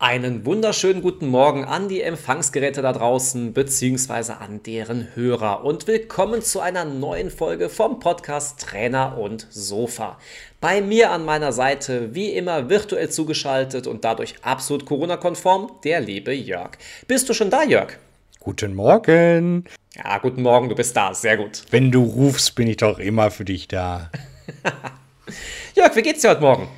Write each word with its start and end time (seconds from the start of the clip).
Einen 0.00 0.46
wunderschönen 0.46 1.02
guten 1.02 1.26
Morgen 1.26 1.64
an 1.64 1.88
die 1.88 2.02
Empfangsgeräte 2.02 2.82
da 2.82 2.92
draußen 2.92 3.52
beziehungsweise 3.52 4.38
an 4.38 4.62
deren 4.62 5.08
Hörer 5.16 5.64
und 5.64 5.88
willkommen 5.88 6.40
zu 6.40 6.60
einer 6.60 6.84
neuen 6.84 7.32
Folge 7.32 7.68
vom 7.68 7.98
Podcast 7.98 8.60
Trainer 8.60 9.18
und 9.18 9.48
Sofa. 9.50 10.16
Bei 10.60 10.80
mir 10.80 11.10
an 11.10 11.24
meiner 11.24 11.50
Seite 11.50 12.14
wie 12.14 12.28
immer 12.28 12.70
virtuell 12.70 13.10
zugeschaltet 13.10 13.88
und 13.88 14.04
dadurch 14.04 14.36
absolut 14.42 14.86
Corona-konform 14.86 15.72
der 15.82 15.98
liebe 15.98 16.32
Jörg. 16.32 16.78
Bist 17.08 17.28
du 17.28 17.34
schon 17.34 17.50
da, 17.50 17.64
Jörg? 17.64 17.98
Guten 18.38 18.76
Morgen. 18.76 19.64
Ja, 19.96 20.18
guten 20.18 20.42
Morgen, 20.42 20.68
du 20.68 20.76
bist 20.76 20.96
da, 20.96 21.12
sehr 21.12 21.36
gut. 21.36 21.64
Wenn 21.72 21.90
du 21.90 22.04
rufst, 22.04 22.54
bin 22.54 22.68
ich 22.68 22.76
doch 22.76 23.00
immer 23.00 23.32
für 23.32 23.44
dich 23.44 23.66
da. 23.66 24.12
Jörg, 25.74 25.96
wie 25.96 26.02
geht's 26.02 26.22
dir 26.22 26.30
heute 26.30 26.42
Morgen? 26.42 26.68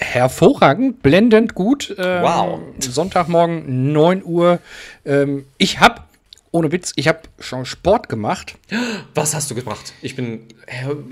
Hervorragend, 0.00 1.02
blendend 1.02 1.54
gut. 1.54 1.94
Ähm, 1.98 2.22
wow. 2.22 2.60
Sonntagmorgen 2.78 3.92
9 3.92 4.24
Uhr. 4.24 4.58
Ähm, 5.04 5.44
ich 5.58 5.80
habe, 5.80 6.00
ohne 6.50 6.72
Witz, 6.72 6.92
ich 6.96 7.08
habe 7.08 7.20
schon 7.38 7.64
Sport 7.64 8.08
gemacht. 8.08 8.56
Was 9.14 9.34
hast 9.34 9.50
du 9.50 9.54
gemacht? 9.54 9.92
Ich 10.02 10.16
bin, 10.16 10.46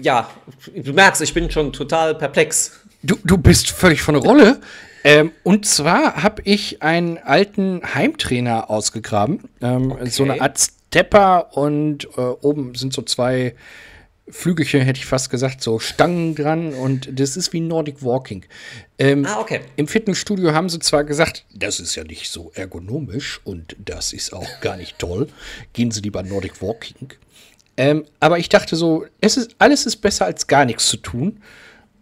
ja, 0.00 0.28
du 0.74 0.92
merkst, 0.92 1.22
ich 1.22 1.34
bin 1.34 1.50
schon 1.50 1.72
total 1.72 2.14
perplex. 2.14 2.80
Du, 3.02 3.16
du 3.24 3.38
bist 3.38 3.70
völlig 3.70 4.02
von 4.02 4.14
der 4.14 4.22
Rolle. 4.22 4.60
Ähm, 5.04 5.32
und 5.44 5.64
zwar 5.64 6.22
habe 6.22 6.42
ich 6.44 6.82
einen 6.82 7.18
alten 7.18 7.82
Heimtrainer 7.94 8.68
ausgegraben. 8.68 9.48
Ähm, 9.60 9.92
okay. 9.92 10.08
So 10.08 10.24
eine 10.24 10.40
Art 10.40 10.58
Stepper 10.58 11.56
und 11.56 12.08
äh, 12.16 12.20
oben 12.20 12.74
sind 12.74 12.92
so 12.92 13.02
zwei 13.02 13.54
Flügelchen, 14.30 14.82
hätte 14.82 14.98
ich 14.98 15.06
fast 15.06 15.30
gesagt, 15.30 15.62
so 15.62 15.78
Stangen 15.78 16.34
dran 16.34 16.74
und 16.74 17.08
das 17.18 17.36
ist 17.36 17.52
wie 17.52 17.60
Nordic 17.60 18.02
Walking. 18.02 18.44
Ähm, 18.98 19.26
ah, 19.26 19.40
okay. 19.40 19.60
Im 19.76 19.88
Fitnessstudio 19.88 20.52
haben 20.52 20.68
sie 20.68 20.78
zwar 20.80 21.04
gesagt, 21.04 21.44
das 21.54 21.80
ist 21.80 21.94
ja 21.94 22.04
nicht 22.04 22.30
so 22.30 22.50
ergonomisch 22.54 23.40
und 23.44 23.76
das 23.78 24.12
ist 24.12 24.32
auch 24.32 24.60
gar 24.60 24.76
nicht 24.76 24.98
toll. 24.98 25.28
Gehen 25.72 25.90
Sie 25.90 26.00
lieber 26.00 26.22
Nordic 26.22 26.60
Walking. 26.60 27.12
Ähm, 27.76 28.04
aber 28.20 28.38
ich 28.38 28.48
dachte 28.48 28.74
so, 28.76 29.06
es 29.20 29.36
ist, 29.36 29.54
alles 29.58 29.86
ist 29.86 29.96
besser 29.98 30.26
als 30.26 30.46
gar 30.46 30.64
nichts 30.64 30.88
zu 30.88 30.96
tun. 30.96 31.40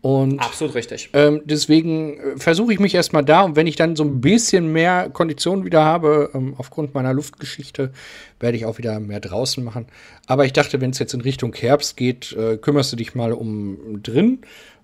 Und, 0.02 0.38
Absolut 0.38 0.74
richtig. 0.74 1.10
Ähm, 1.14 1.42
deswegen 1.44 2.18
äh, 2.18 2.36
versuche 2.36 2.72
ich 2.72 2.78
mich 2.78 2.94
erstmal 2.94 3.24
da 3.24 3.42
und 3.42 3.56
wenn 3.56 3.66
ich 3.66 3.76
dann 3.76 3.96
so 3.96 4.04
ein 4.04 4.20
bisschen 4.20 4.72
mehr 4.72 5.10
Kondition 5.10 5.64
wieder 5.64 5.84
habe, 5.84 6.30
ähm, 6.34 6.54
aufgrund 6.58 6.94
meiner 6.94 7.12
Luftgeschichte, 7.12 7.92
werde 8.38 8.56
ich 8.56 8.66
auch 8.66 8.78
wieder 8.78 9.00
mehr 9.00 9.20
draußen 9.20 9.64
machen. 9.64 9.86
Aber 10.26 10.44
ich 10.44 10.52
dachte, 10.52 10.80
wenn 10.80 10.90
es 10.90 10.98
jetzt 10.98 11.14
in 11.14 11.22
Richtung 11.22 11.54
Herbst 11.54 11.96
geht, 11.96 12.32
äh, 12.32 12.56
kümmerst 12.56 12.92
du 12.92 12.96
dich 12.96 13.14
mal 13.14 13.32
um 13.32 14.00
drin. 14.02 14.42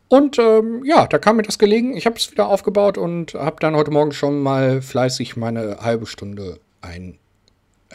Und 0.09 0.39
ähm, 0.39 0.83
ja, 0.85 1.07
da 1.07 1.19
kam 1.19 1.37
mir 1.37 1.43
das 1.43 1.59
gelegen. 1.59 1.97
Ich 1.97 2.05
habe 2.05 2.17
es 2.17 2.31
wieder 2.31 2.49
aufgebaut 2.49 2.99
und 2.99 3.35
habe 3.35 3.57
dann 3.61 3.75
heute 3.77 3.91
Morgen 3.91 4.13
schon 4.13 4.43
mal 4.43 4.83
fleißig 4.83 5.37
meine 5.37 5.79
halbe 5.81 6.07
Stunde 6.07 6.59
ein, 6.83 7.17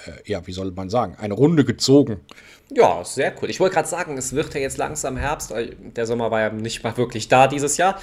äh, 0.06 0.32
ja, 0.32 0.46
wie 0.46 0.52
soll 0.52 0.72
man 0.72 0.90
sagen, 0.90 1.16
eine 1.20 1.34
Runde 1.34 1.66
gezogen. 1.66 2.22
Ja, 2.70 3.04
sehr 3.06 3.34
cool. 3.42 3.50
Ich 3.50 3.62
wollte 3.62 3.76
gerade 3.76 3.88
sagen, 3.88 4.18
es 4.18 4.34
wird 4.34 4.54
ja 4.54 4.60
jetzt 4.60 4.78
langsam 4.78 5.16
Herbst. 5.16 5.54
Der 5.96 6.06
Sommer 6.06 6.32
war 6.32 6.42
ja 6.42 6.50
nicht 6.50 6.84
mal 6.84 6.98
wirklich 6.98 7.30
da 7.30 7.48
dieses 7.48 7.78
Jahr. 7.78 8.00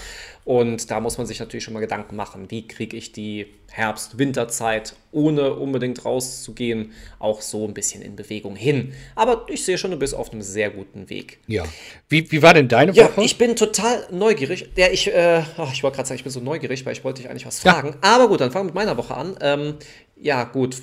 Und 0.46 0.90
da 0.90 1.00
muss 1.00 1.18
man 1.18 1.26
sich 1.26 1.38
natürlich 1.38 1.64
schon 1.64 1.74
mal 1.74 1.80
Gedanken 1.80 2.16
machen, 2.16 2.50
wie 2.50 2.66
kriege 2.66 2.96
ich 2.96 3.12
die 3.12 3.46
Herbst-Winterzeit, 3.70 4.94
ohne 5.10 5.54
unbedingt 5.54 6.04
rauszugehen, 6.04 6.92
auch 7.18 7.40
so 7.40 7.66
ein 7.66 7.74
bisschen 7.74 8.02
in 8.02 8.16
Bewegung 8.16 8.56
hin. 8.56 8.94
Aber 9.14 9.46
ich 9.48 9.64
sehe 9.64 9.76
schon, 9.76 9.90
du 9.90 9.98
bist 9.98 10.14
auf 10.14 10.32
einem 10.32 10.42
sehr 10.42 10.70
guten 10.70 11.10
Weg. 11.10 11.38
Ja. 11.46 11.64
Wie, 12.08 12.30
wie 12.30 12.42
war 12.42 12.54
denn 12.54 12.68
deine 12.68 12.92
ja, 12.92 13.04
Woche? 13.04 13.22
Ich 13.22 13.36
bin 13.36 13.56
total 13.56 14.06
neugierig. 14.10 14.70
Ja, 14.76 14.88
ich, 14.88 15.12
äh, 15.12 15.42
oh, 15.58 15.68
ich 15.72 15.82
wollte 15.82 15.96
gerade 15.96 16.08
sagen, 16.08 16.18
ich 16.18 16.24
bin 16.24 16.32
so 16.32 16.40
neugierig, 16.40 16.86
weil 16.86 16.92
ich 16.92 17.04
wollte 17.04 17.22
dich 17.22 17.30
eigentlich 17.30 17.46
was 17.46 17.60
fragen. 17.60 17.88
Ja. 18.02 18.14
Aber 18.14 18.28
gut, 18.28 18.40
dann 18.40 18.50
fangen 18.50 18.64
wir 18.66 18.72
mit 18.72 18.74
meiner 18.74 18.96
Woche 18.96 19.14
an. 19.14 19.36
Ähm, 19.40 19.74
ja, 20.16 20.44
gut 20.44 20.76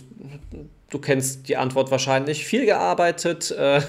Du 0.91 0.99
kennst 0.99 1.47
die 1.47 1.55
Antwort 1.55 1.89
wahrscheinlich. 1.89 2.45
Viel 2.45 2.65
gearbeitet, 2.65 3.49
äh, 3.51 3.81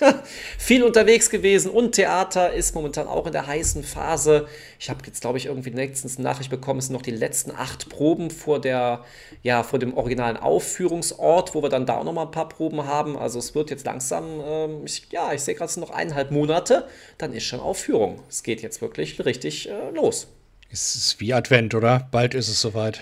viel 0.58 0.82
unterwegs 0.82 1.30
gewesen 1.30 1.70
und 1.70 1.92
Theater 1.92 2.52
ist 2.52 2.74
momentan 2.74 3.06
auch 3.08 3.24
in 3.24 3.32
der 3.32 3.46
heißen 3.46 3.82
Phase. 3.82 4.46
Ich 4.78 4.90
habe 4.90 5.00
jetzt, 5.06 5.22
glaube 5.22 5.38
ich, 5.38 5.46
irgendwie 5.46 5.70
letztens 5.70 6.16
eine 6.16 6.24
Nachricht 6.24 6.50
bekommen, 6.50 6.80
es 6.80 6.86
sind 6.86 6.92
noch 6.92 7.02
die 7.02 7.12
letzten 7.12 7.50
acht 7.50 7.88
Proben 7.88 8.30
vor, 8.30 8.60
der, 8.60 9.02
ja, 9.42 9.62
vor 9.62 9.78
dem 9.78 9.96
originalen 9.96 10.36
Aufführungsort, 10.36 11.54
wo 11.54 11.62
wir 11.62 11.70
dann 11.70 11.86
da 11.86 11.96
auch 11.96 12.04
noch 12.04 12.12
mal 12.12 12.26
ein 12.26 12.30
paar 12.30 12.50
Proben 12.50 12.84
haben. 12.84 13.16
Also 13.16 13.38
es 13.38 13.54
wird 13.54 13.70
jetzt 13.70 13.86
langsam, 13.86 14.42
ähm, 14.46 14.82
ich, 14.84 15.06
ja, 15.12 15.32
ich 15.32 15.40
sehe 15.40 15.54
gerade, 15.54 15.68
es 15.68 15.74
sind 15.74 15.80
noch 15.80 15.94
eineinhalb 15.94 16.30
Monate, 16.30 16.86
dann 17.16 17.32
ist 17.32 17.44
schon 17.44 17.60
Aufführung. 17.60 18.20
Es 18.28 18.42
geht 18.42 18.60
jetzt 18.60 18.82
wirklich 18.82 19.24
richtig 19.24 19.70
äh, 19.70 19.90
los. 19.94 20.26
Es 20.70 20.94
ist 20.94 21.20
wie 21.20 21.32
Advent, 21.32 21.74
oder? 21.74 22.06
Bald 22.10 22.34
ist 22.34 22.48
es 22.48 22.60
soweit. 22.60 23.00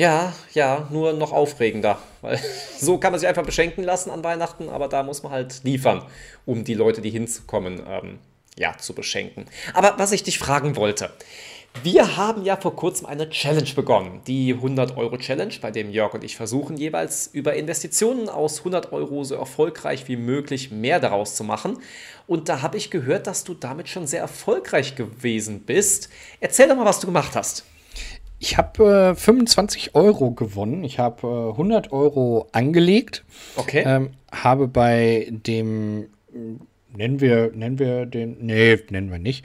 Ja, 0.00 0.32
ja, 0.54 0.88
nur 0.88 1.12
noch 1.12 1.30
aufregender. 1.30 1.98
Weil 2.22 2.40
so 2.78 2.96
kann 2.96 3.12
man 3.12 3.20
sich 3.20 3.28
einfach 3.28 3.44
beschenken 3.44 3.84
lassen 3.84 4.08
an 4.08 4.24
Weihnachten, 4.24 4.70
aber 4.70 4.88
da 4.88 5.02
muss 5.02 5.22
man 5.22 5.30
halt 5.30 5.60
liefern, 5.62 6.02
um 6.46 6.64
die 6.64 6.72
Leute, 6.72 7.02
die 7.02 7.10
hinzukommen, 7.10 7.82
ähm, 7.86 8.18
ja, 8.56 8.78
zu 8.78 8.94
beschenken. 8.94 9.44
Aber 9.74 9.98
was 9.98 10.12
ich 10.12 10.22
dich 10.22 10.38
fragen 10.38 10.74
wollte, 10.76 11.10
wir 11.82 12.16
haben 12.16 12.46
ja 12.46 12.56
vor 12.56 12.74
kurzem 12.76 13.04
eine 13.04 13.28
Challenge 13.28 13.68
begonnen, 13.76 14.22
die 14.26 14.54
100-Euro-Challenge, 14.54 15.52
bei 15.60 15.70
dem 15.70 15.90
Jörg 15.90 16.14
und 16.14 16.24
ich 16.24 16.34
versuchen 16.34 16.78
jeweils 16.78 17.26
über 17.26 17.52
Investitionen 17.52 18.30
aus 18.30 18.60
100 18.60 18.94
Euro 18.94 19.22
so 19.24 19.34
erfolgreich 19.34 20.08
wie 20.08 20.16
möglich 20.16 20.70
mehr 20.70 20.98
daraus 20.98 21.34
zu 21.34 21.44
machen. 21.44 21.76
Und 22.26 22.48
da 22.48 22.62
habe 22.62 22.78
ich 22.78 22.90
gehört, 22.90 23.26
dass 23.26 23.44
du 23.44 23.52
damit 23.52 23.90
schon 23.90 24.06
sehr 24.06 24.20
erfolgreich 24.20 24.94
gewesen 24.94 25.60
bist. 25.60 26.08
Erzähl 26.40 26.68
doch 26.68 26.76
mal, 26.76 26.86
was 26.86 27.00
du 27.00 27.06
gemacht 27.06 27.36
hast. 27.36 27.66
Ich 28.42 28.56
habe 28.56 29.12
äh, 29.12 29.14
25 29.14 29.94
Euro 29.94 30.30
gewonnen. 30.30 30.82
Ich 30.82 30.98
habe 30.98 31.26
äh, 31.26 31.50
100 31.50 31.92
Euro 31.92 32.48
angelegt. 32.52 33.22
Okay. 33.56 33.84
Ähm, 33.86 34.10
habe 34.32 34.66
bei 34.66 35.28
dem, 35.30 36.06
nennen 36.92 37.20
wir, 37.20 37.52
nennen 37.54 37.78
wir 37.78 38.06
den, 38.06 38.38
nee, 38.40 38.78
nennen 38.88 39.10
wir 39.10 39.18
nicht. 39.18 39.44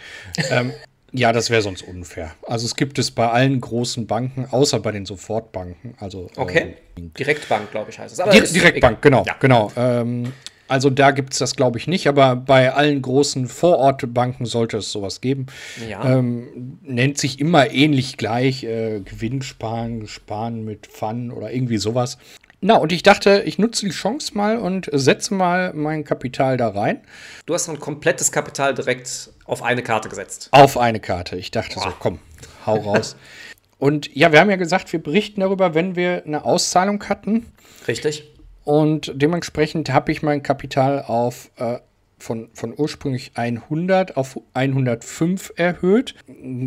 ähm, 0.50 0.72
ja, 1.11 1.33
das 1.33 1.50
wäre 1.50 1.61
sonst 1.61 1.81
unfair. 1.81 2.31
Also 2.47 2.66
es 2.66 2.78
gibt 2.78 2.97
es 2.97 3.11
bei 3.11 3.29
allen 3.29 3.59
großen 3.59 4.07
Banken, 4.07 4.47
außer 4.50 4.79
bei 4.79 4.94
den 4.94 5.06
Sofortbanken. 5.06 5.95
Also, 6.00 6.29
okay. 6.38 6.75
Äh, 6.95 7.01
Direktbank, 7.19 7.72
glaube 7.72 7.91
ich, 7.91 8.00
heißt 8.00 8.17
es. 8.17 8.53
Direktbank, 8.53 9.01
genau, 9.01 9.25
ja. 9.27 9.35
genau. 9.41 9.73
Ähm, 9.75 10.31
also 10.67 10.89
da 10.89 11.11
gibt 11.11 11.33
es 11.33 11.39
das, 11.39 11.55
glaube 11.55 11.77
ich, 11.77 11.87
nicht, 11.87 12.07
aber 12.07 12.35
bei 12.35 12.73
allen 12.73 13.01
großen 13.01 13.47
Vorortbanken 13.47 14.45
sollte 14.45 14.77
es 14.77 14.91
sowas 14.91 15.21
geben. 15.21 15.45
Ja. 15.87 16.03
Ähm, 16.03 16.79
nennt 16.81 17.17
sich 17.17 17.39
immer 17.39 17.71
ähnlich 17.71 18.17
gleich, 18.17 18.63
äh, 18.63 19.01
Gewinnsparen, 19.01 20.07
Sparen 20.07 20.65
mit 20.65 20.87
Fun 20.87 21.31
oder 21.31 21.51
irgendwie 21.51 21.77
sowas. 21.77 22.17
Na, 22.61 22.77
und 22.77 22.91
ich 22.91 23.03
dachte, 23.03 23.43
ich 23.45 23.59
nutze 23.59 23.85
die 23.85 23.91
Chance 23.91 24.35
mal 24.35 24.57
und 24.57 24.89
setze 24.91 25.35
mal 25.35 25.73
mein 25.73 26.03
Kapital 26.03 26.57
da 26.57 26.69
rein. 26.69 27.01
Du 27.45 27.53
hast 27.53 27.69
ein 27.69 27.79
komplettes 27.79 28.31
Kapital 28.31 28.73
direkt 28.73 29.29
auf 29.45 29.61
eine 29.61 29.83
Karte 29.83 30.09
gesetzt. 30.09 30.49
Auf 30.51 30.77
eine 30.77 30.99
Karte. 30.99 31.35
Ich 31.35 31.51
dachte 31.51 31.75
Boah. 31.75 31.83
so, 31.83 31.93
komm, 31.99 32.19
hau 32.65 32.77
raus. 32.77 33.17
und 33.77 34.15
ja, 34.15 34.31
wir 34.31 34.39
haben 34.39 34.49
ja 34.49 34.55
gesagt, 34.55 34.91
wir 34.93 35.03
berichten 35.03 35.41
darüber, 35.41 35.75
wenn 35.75 35.95
wir 35.95 36.23
eine 36.25 36.43
Auszahlung 36.43 37.03
hatten. 37.07 37.45
Richtig. 37.87 38.34
Und 38.65 39.13
dementsprechend 39.15 39.93
habe 39.93 40.11
ich 40.11 40.21
mein 40.21 40.43
Kapital 40.43 41.03
auf 41.03 41.51
äh, 41.57 41.77
von, 42.17 42.49
von 42.53 42.73
ursprünglich 42.75 43.31
100 43.35 44.17
auf 44.17 44.39
105 44.53 45.53
erhöht. 45.55 46.15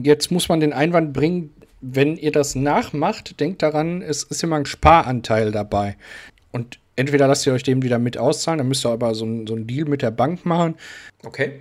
Jetzt 0.03 0.31
muss 0.31 0.49
man 0.49 0.61
den 0.61 0.73
Einwand 0.73 1.13
bringen, 1.13 1.53
wenn 1.81 2.17
ihr 2.17 2.33
das 2.33 2.55
nachmacht, 2.55 3.41
denkt 3.41 3.63
daran, 3.63 4.03
es 4.03 4.23
ist 4.23 4.43
immer 4.43 4.57
ein 4.57 4.67
Sparanteil 4.67 5.53
dabei. 5.53 5.97
Und 6.53 6.79
entweder 6.97 7.27
lasst 7.27 7.47
ihr 7.47 7.53
euch 7.53 7.63
den 7.63 7.83
wieder 7.83 7.99
mit 7.99 8.19
auszahlen, 8.19 8.59
dann 8.59 8.69
müsst 8.69 8.87
ihr 8.87 8.91
aber 8.91 9.15
so, 9.15 9.25
ein, 9.25 9.47
so 9.47 9.55
einen 9.55 9.67
Deal 9.67 9.87
mit 9.87 10.03
der 10.03 10.11
Bank 10.11 10.45
machen. 10.45 10.77
Okay. 11.25 11.61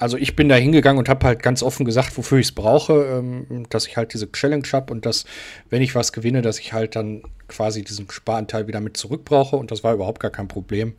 Also 0.00 0.16
ich 0.16 0.34
bin 0.34 0.48
da 0.48 0.56
hingegangen 0.56 0.98
und 0.98 1.10
habe 1.10 1.26
halt 1.26 1.42
ganz 1.42 1.62
offen 1.62 1.84
gesagt, 1.84 2.16
wofür 2.16 2.38
ich 2.38 2.46
es 2.46 2.52
brauche, 2.52 3.04
ähm, 3.04 3.66
dass 3.68 3.86
ich 3.86 3.98
halt 3.98 4.14
diese 4.14 4.32
Challenge 4.32 4.66
habe 4.72 4.92
und 4.94 5.04
dass, 5.04 5.26
wenn 5.68 5.82
ich 5.82 5.94
was 5.94 6.14
gewinne, 6.14 6.40
dass 6.40 6.58
ich 6.58 6.72
halt 6.72 6.96
dann 6.96 7.22
quasi 7.48 7.84
diesen 7.84 8.10
Sparanteil 8.10 8.66
wieder 8.66 8.80
mit 8.80 8.96
zurück 8.96 9.26
brauche. 9.26 9.56
Und 9.56 9.70
das 9.70 9.84
war 9.84 9.92
überhaupt 9.92 10.20
gar 10.20 10.30
kein 10.30 10.48
Problem. 10.48 10.94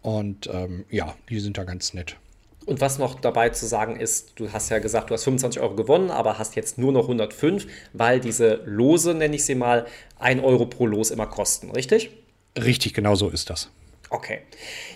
Und 0.00 0.48
ähm, 0.50 0.86
ja, 0.90 1.14
die 1.28 1.38
sind 1.38 1.58
da 1.58 1.64
ganz 1.64 1.92
nett. 1.92 2.16
Und 2.64 2.80
was 2.80 2.98
noch 2.98 3.20
dabei 3.20 3.50
zu 3.50 3.66
sagen 3.66 4.00
ist, 4.00 4.32
du 4.36 4.50
hast 4.50 4.70
ja 4.70 4.78
gesagt, 4.78 5.10
du 5.10 5.14
hast 5.14 5.24
25 5.24 5.60
Euro 5.60 5.74
gewonnen, 5.74 6.10
aber 6.10 6.38
hast 6.38 6.56
jetzt 6.56 6.78
nur 6.78 6.92
noch 6.92 7.02
105, 7.02 7.66
weil 7.92 8.20
diese 8.20 8.62
Lose, 8.64 9.12
nenne 9.12 9.36
ich 9.36 9.44
sie 9.44 9.54
mal, 9.54 9.86
1 10.18 10.42
Euro 10.42 10.64
pro 10.64 10.86
Los 10.86 11.10
immer 11.10 11.26
kosten, 11.26 11.70
richtig? 11.72 12.10
Richtig, 12.56 12.94
genau 12.94 13.16
so 13.16 13.28
ist 13.28 13.50
das. 13.50 13.68
Okay. 14.14 14.42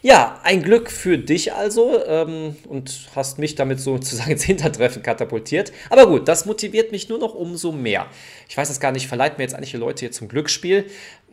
Ja, 0.01 0.39
ein 0.45 0.63
Glück 0.63 0.93
für 0.93 1.19
dich 1.19 1.53
also 1.53 2.05
ähm, 2.07 2.55
und 2.69 3.09
hast 3.17 3.41
mich 3.41 3.57
damit 3.57 3.81
sozusagen 3.81 4.31
ins 4.31 4.45
Hintertreffen 4.45 5.03
katapultiert. 5.03 5.73
Aber 5.91 6.07
gut, 6.07 6.29
das 6.29 6.47
motiviert 6.47 6.93
mich 6.93 7.09
nur 7.09 7.19
noch 7.19 7.35
umso 7.35 7.73
mehr. 7.73 8.07
Ich 8.49 8.57
weiß 8.57 8.71
es 8.71 8.79
gar 8.79 8.93
nicht, 8.93 9.09
verleiht 9.09 9.37
mir 9.37 9.43
jetzt 9.43 9.55
eigentlich 9.55 9.73
die 9.73 9.77
Leute 9.77 10.01
hier 10.01 10.13
zum 10.13 10.29
Glücksspiel. 10.29 10.87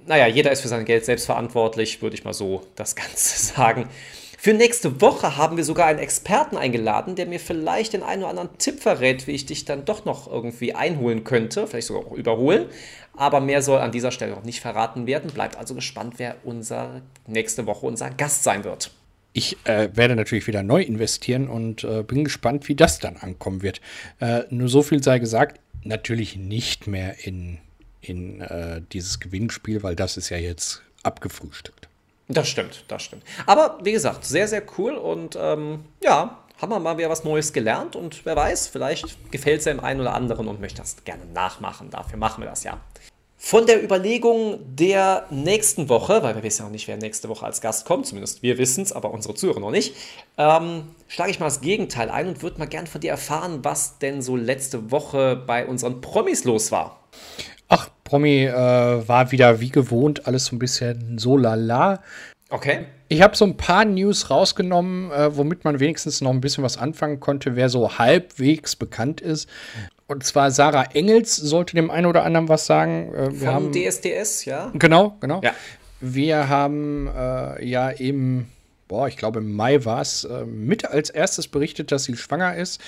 Naja, 0.07 0.25
jeder 0.25 0.51
ist 0.51 0.61
für 0.61 0.67
sein 0.67 0.83
Geld 0.83 1.05
selbst 1.05 1.27
verantwortlich, 1.27 2.01
würde 2.01 2.15
ich 2.15 2.23
mal 2.23 2.33
so 2.33 2.63
das 2.75 2.95
Ganze 2.95 3.53
sagen. 3.53 3.87
Für 4.45 4.53
nächste 4.53 5.01
Woche 5.01 5.37
haben 5.37 5.57
wir 5.57 5.63
sogar 5.63 5.87
einen 5.87 5.97
Experten 5.97 6.55
eingeladen, 6.55 7.15
der 7.15 7.25
mir 7.25 7.39
vielleicht 7.39 7.93
den 7.93 8.03
einen 8.03 8.21
oder 8.21 8.29
anderen 8.29 8.55
Tipp 8.59 8.79
verrät, 8.79 9.25
wie 9.25 9.31
ich 9.31 9.47
dich 9.47 9.65
dann 9.65 9.85
doch 9.85 10.05
noch 10.05 10.31
irgendwie 10.31 10.75
einholen 10.75 11.23
könnte, 11.23 11.65
vielleicht 11.65 11.87
sogar 11.87 12.05
auch 12.05 12.11
überholen. 12.11 12.67
Aber 13.13 13.41
mehr 13.41 13.63
soll 13.63 13.79
an 13.79 13.91
dieser 13.91 14.11
Stelle 14.11 14.33
noch 14.33 14.43
nicht 14.43 14.61
verraten 14.61 15.07
werden. 15.07 15.31
Bleibt 15.31 15.57
also 15.57 15.73
gespannt, 15.73 16.13
wer 16.17 16.35
unser 16.43 17.01
nächste 17.25 17.65
Woche 17.65 17.87
unser 17.87 18.11
Gast 18.11 18.43
sein 18.43 18.63
wird. 18.63 18.91
Ich 19.33 19.57
äh, 19.63 19.89
werde 19.95 20.15
natürlich 20.15 20.45
wieder 20.45 20.61
neu 20.61 20.83
investieren 20.83 21.47
und 21.47 21.83
äh, 21.83 22.03
bin 22.03 22.23
gespannt, 22.23 22.67
wie 22.67 22.75
das 22.75 22.99
dann 22.99 23.17
ankommen 23.17 23.63
wird. 23.63 23.81
Äh, 24.19 24.43
nur 24.51 24.69
so 24.69 24.83
viel 24.83 25.01
sei 25.01 25.17
gesagt, 25.17 25.59
natürlich 25.83 26.35
nicht 26.35 26.85
mehr 26.85 27.25
in, 27.25 27.57
in 27.99 28.41
äh, 28.41 28.83
dieses 28.93 29.19
Gewinnspiel, 29.19 29.81
weil 29.81 29.95
das 29.95 30.17
ist 30.17 30.29
ja 30.29 30.37
jetzt 30.37 30.83
abgefrühstückt. 31.01 31.89
Das 32.27 32.47
stimmt, 32.47 32.85
das 32.87 33.03
stimmt. 33.03 33.23
Aber 33.45 33.77
wie 33.83 33.91
gesagt, 33.91 34.25
sehr, 34.25 34.47
sehr 34.47 34.63
cool 34.77 34.95
und 34.95 35.37
ähm, 35.39 35.85
ja, 36.01 36.39
haben 36.59 36.71
wir 36.71 36.79
mal 36.79 36.97
wieder 36.97 37.09
was 37.09 37.23
Neues 37.23 37.53
gelernt 37.53 37.95
und 37.95 38.25
wer 38.25 38.35
weiß, 38.35 38.67
vielleicht 38.67 39.31
gefällt 39.31 39.59
es 39.59 39.65
ja 39.65 39.73
dem 39.73 39.83
einen 39.83 40.01
oder 40.01 40.13
anderen 40.13 40.47
und 40.47 40.59
möchte 40.59 40.81
das 40.81 41.03
gerne 41.03 41.25
nachmachen. 41.25 41.89
Dafür 41.89 42.17
machen 42.17 42.43
wir 42.43 42.49
das 42.49 42.63
ja. 42.63 42.79
Von 43.37 43.67
der 43.67 43.83
Überlegung 43.83 44.59
der 44.75 45.27
nächsten 45.29 45.87
Woche, 45.87 46.23
weil 46.23 46.33
wir 46.33 46.41
wissen 46.41 46.61
ja 46.61 46.65
noch 46.65 46.71
nicht, 46.71 46.87
wer 46.87 46.97
nächste 46.97 47.29
Woche 47.29 47.45
als 47.45 47.61
Gast 47.61 47.85
kommt, 47.85 48.07
zumindest 48.07 48.41
wir 48.41 48.57
wissen 48.57 48.83
es, 48.83 48.91
aber 48.91 49.11
unsere 49.11 49.35
Zuhörer 49.35 49.59
noch 49.59 49.69
nicht, 49.69 49.95
ähm, 50.39 50.87
schlage 51.07 51.29
ich 51.29 51.39
mal 51.39 51.45
das 51.45 51.61
Gegenteil 51.61 52.09
ein 52.09 52.29
und 52.29 52.41
würde 52.41 52.57
mal 52.57 52.65
gern 52.65 52.87
von 52.87 53.01
dir 53.01 53.11
erfahren, 53.11 53.59
was 53.61 53.99
denn 53.99 54.23
so 54.23 54.35
letzte 54.35 54.89
Woche 54.89 55.35
bei 55.35 55.67
unseren 55.67 56.01
Promis 56.01 56.43
los 56.43 56.71
war. 56.71 56.99
Promi 58.15 58.45
äh, 58.45 58.53
war 58.53 59.33
wieder 59.33 59.59
wie 59.59 59.67
gewohnt 59.67 60.25
alles 60.25 60.45
so 60.45 60.55
ein 60.55 60.59
bisschen 60.59 61.17
so 61.17 61.35
lala. 61.35 62.01
Okay. 62.49 62.85
Ich 63.09 63.21
habe 63.21 63.35
so 63.35 63.43
ein 63.43 63.57
paar 63.57 63.83
News 63.83 64.29
rausgenommen, 64.29 65.11
äh, 65.11 65.35
womit 65.35 65.65
man 65.65 65.81
wenigstens 65.81 66.21
noch 66.21 66.31
ein 66.31 66.39
bisschen 66.39 66.63
was 66.63 66.77
anfangen 66.77 67.19
konnte, 67.19 67.57
wer 67.57 67.67
so 67.67 67.97
halbwegs 67.97 68.77
bekannt 68.77 69.19
ist. 69.19 69.49
Und 70.07 70.23
zwar 70.23 70.49
Sarah 70.51 70.85
Engels 70.93 71.35
sollte 71.35 71.75
dem 71.75 71.91
einen 71.91 72.05
oder 72.05 72.23
anderen 72.23 72.47
was 72.47 72.65
sagen. 72.65 73.13
Äh, 73.13 73.31
wir 73.33 73.39
Von 73.39 73.47
haben, 73.49 73.71
DSDS, 73.73 74.45
ja? 74.45 74.71
Genau, 74.75 75.17
genau. 75.19 75.41
Ja. 75.43 75.53
Wir 75.99 76.47
haben 76.47 77.09
äh, 77.13 77.65
ja 77.65 77.91
eben, 77.91 78.49
boah, 78.87 79.07
ich 79.07 79.17
glaube 79.17 79.39
im 79.39 79.53
Mai 79.53 79.83
war 79.85 80.01
es, 80.01 80.23
äh, 80.23 80.45
mit 80.45 80.85
als 80.85 81.09
erstes 81.09 81.47
berichtet, 81.47 81.91
dass 81.91 82.03
sie 82.05 82.15
schwanger 82.15 82.55
ist. 82.55 82.81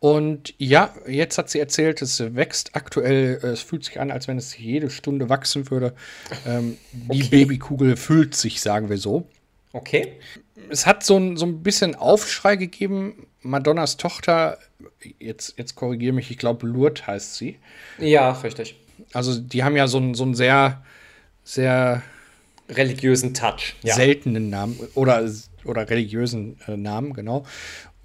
Und 0.00 0.54
ja, 0.58 0.94
jetzt 1.06 1.38
hat 1.38 1.50
sie 1.50 1.58
erzählt, 1.58 2.02
es 2.02 2.20
wächst 2.34 2.76
aktuell, 2.76 3.40
äh, 3.42 3.48
es 3.48 3.62
fühlt 3.62 3.84
sich 3.84 4.00
an, 4.00 4.10
als 4.10 4.28
wenn 4.28 4.38
es 4.38 4.56
jede 4.56 4.90
Stunde 4.90 5.28
wachsen 5.28 5.70
würde. 5.70 5.94
Ähm, 6.46 6.76
okay. 7.08 7.18
Die 7.18 7.22
Babykugel 7.24 7.96
füllt 7.96 8.34
sich, 8.34 8.60
sagen 8.60 8.90
wir 8.90 8.98
so. 8.98 9.26
Okay. 9.72 10.18
Es 10.70 10.86
hat 10.86 11.04
so 11.04 11.16
ein, 11.16 11.36
so 11.36 11.46
ein 11.46 11.62
bisschen 11.62 11.94
Aufschrei 11.94 12.56
gegeben. 12.56 13.26
Madonnas 13.40 13.96
Tochter, 13.96 14.58
jetzt, 15.18 15.54
jetzt 15.56 15.74
korrigiere 15.74 16.12
mich, 16.12 16.30
ich 16.30 16.38
glaube, 16.38 16.66
Lourdes 16.66 17.06
heißt 17.06 17.36
sie. 17.36 17.58
Ja, 17.98 18.32
richtig. 18.32 18.76
Also, 19.12 19.38
die 19.40 19.64
haben 19.64 19.76
ja 19.76 19.86
so 19.86 19.98
einen, 19.98 20.14
so 20.14 20.24
einen 20.24 20.34
sehr, 20.34 20.82
sehr 21.44 22.02
religiösen 22.68 23.34
Touch. 23.34 23.74
Ja. 23.82 23.94
Seltenen 23.94 24.50
Namen 24.50 24.78
oder, 24.94 25.28
oder 25.64 25.88
religiösen 25.88 26.58
äh, 26.66 26.76
Namen, 26.76 27.12
genau. 27.14 27.44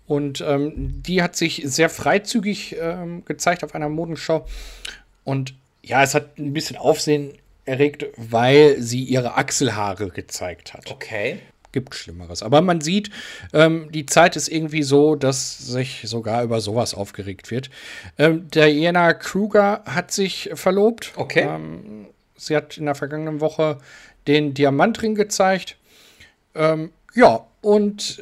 Und 0.06 0.42
ähm, 0.42 1.02
die 1.02 1.22
hat 1.22 1.36
sich 1.36 1.62
sehr 1.66 1.90
freizügig 1.90 2.76
ähm, 2.80 3.24
gezeigt 3.26 3.64
auf 3.64 3.74
einer 3.74 3.90
Modenschau. 3.90 4.46
Und 5.24 5.56
ja, 5.82 6.04
es 6.04 6.14
hat 6.14 6.38
ein 6.38 6.54
bisschen 6.54 6.78
Aufsehen 6.78 7.34
erregt, 7.66 8.06
weil 8.18 8.82
sie 8.82 9.04
ihre 9.04 9.36
Achselhaare 9.36 10.10
gezeigt 10.10 10.74
hat. 10.74 10.92
Okay. 10.92 11.40
Gibt 11.72 11.96
Schlimmeres. 11.96 12.44
Aber 12.44 12.62
man 12.62 12.82
sieht, 12.82 13.10
ähm, 13.52 13.90
die 13.92 14.06
Zeit 14.06 14.36
ist 14.36 14.48
irgendwie 14.48 14.84
so, 14.84 15.16
dass 15.16 15.58
sich 15.58 16.02
sogar 16.06 16.44
über 16.44 16.62
sowas 16.62 16.94
aufgeregt 16.94 17.50
wird. 17.50 17.72
Ähm, 18.18 18.48
Diana 18.52 19.14
Kruger 19.14 19.82
hat 19.86 20.12
sich 20.12 20.52
verlobt. 20.54 21.14
Okay. 21.16 21.48
Ähm, 21.50 22.08
sie 22.36 22.56
hat 22.56 22.78
in 22.78 22.86
der 22.86 22.96
vergangenen 22.96 23.42
Woche 23.42 23.80
den 24.28 24.54
Diamantring 24.54 25.16
gezeigt. 25.16 25.78
Ähm, 26.56 26.92
ja, 27.14 27.46
und 27.62 28.22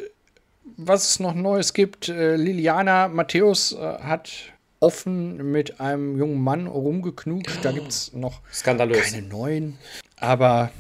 was 0.78 1.12
es 1.12 1.20
noch 1.20 1.34
Neues 1.34 1.74
gibt, 1.74 2.10
äh, 2.10 2.36
Liliana 2.36 3.08
Matthäus 3.08 3.74
äh, 3.74 3.78
hat 3.78 4.32
offen 4.80 5.52
mit 5.52 5.80
einem 5.80 6.18
jungen 6.18 6.42
Mann 6.42 6.68
rumgeknutscht. 6.68 7.64
Da 7.64 7.72
gibt 7.72 7.90
es 7.90 8.14
noch 8.14 8.42
Skandalös. 8.52 9.12
keine 9.12 9.22
neuen. 9.22 9.78
Aber 10.18 10.72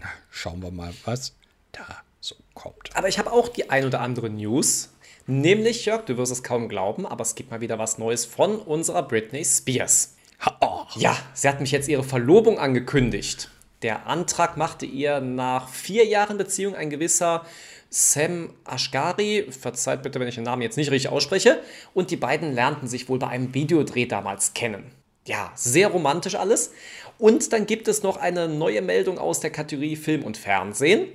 na, 0.00 0.08
schauen 0.30 0.62
wir 0.62 0.70
mal, 0.70 0.92
was 1.04 1.34
da 1.72 1.86
so 2.20 2.34
kommt. 2.54 2.90
Aber 2.94 3.08
ich 3.08 3.18
habe 3.18 3.32
auch 3.32 3.48
die 3.48 3.70
ein 3.70 3.84
oder 3.86 4.00
andere 4.00 4.28
News. 4.28 4.90
Nämlich, 5.26 5.86
Jörg, 5.86 6.04
du 6.04 6.18
wirst 6.18 6.32
es 6.32 6.42
kaum 6.42 6.68
glauben, 6.68 7.06
aber 7.06 7.22
es 7.22 7.34
gibt 7.34 7.50
mal 7.50 7.60
wieder 7.60 7.78
was 7.78 7.96
Neues 7.96 8.26
von 8.26 8.58
unserer 8.58 9.02
Britney 9.02 9.44
Spears. 9.44 10.16
Oh. 10.60 10.82
Ja, 10.96 11.16
sie 11.32 11.48
hat 11.48 11.60
mich 11.60 11.70
jetzt 11.70 11.88
ihre 11.88 12.04
Verlobung 12.04 12.58
angekündigt. 12.58 13.50
Der 13.84 14.06
Antrag 14.06 14.56
machte 14.56 14.86
ihr 14.86 15.20
nach 15.20 15.68
vier 15.68 16.06
Jahren 16.06 16.38
Beziehung 16.38 16.74
ein 16.74 16.88
gewisser 16.88 17.44
Sam 17.90 18.54
Ashgari, 18.64 19.46
verzeiht 19.50 20.02
bitte, 20.02 20.18
wenn 20.18 20.26
ich 20.26 20.36
den 20.36 20.44
Namen 20.44 20.62
jetzt 20.62 20.78
nicht 20.78 20.90
richtig 20.90 21.10
ausspreche, 21.10 21.60
und 21.92 22.10
die 22.10 22.16
beiden 22.16 22.54
lernten 22.54 22.88
sich 22.88 23.10
wohl 23.10 23.18
bei 23.18 23.28
einem 23.28 23.52
Videodreh 23.52 24.06
damals 24.06 24.54
kennen. 24.54 24.84
Ja, 25.26 25.52
sehr 25.54 25.88
romantisch 25.88 26.34
alles. 26.34 26.72
Und 27.18 27.52
dann 27.52 27.66
gibt 27.66 27.86
es 27.86 28.02
noch 28.02 28.16
eine 28.16 28.48
neue 28.48 28.80
Meldung 28.80 29.18
aus 29.18 29.40
der 29.40 29.50
Kategorie 29.50 29.96
Film 29.96 30.24
und 30.24 30.38
Fernsehen. 30.38 31.08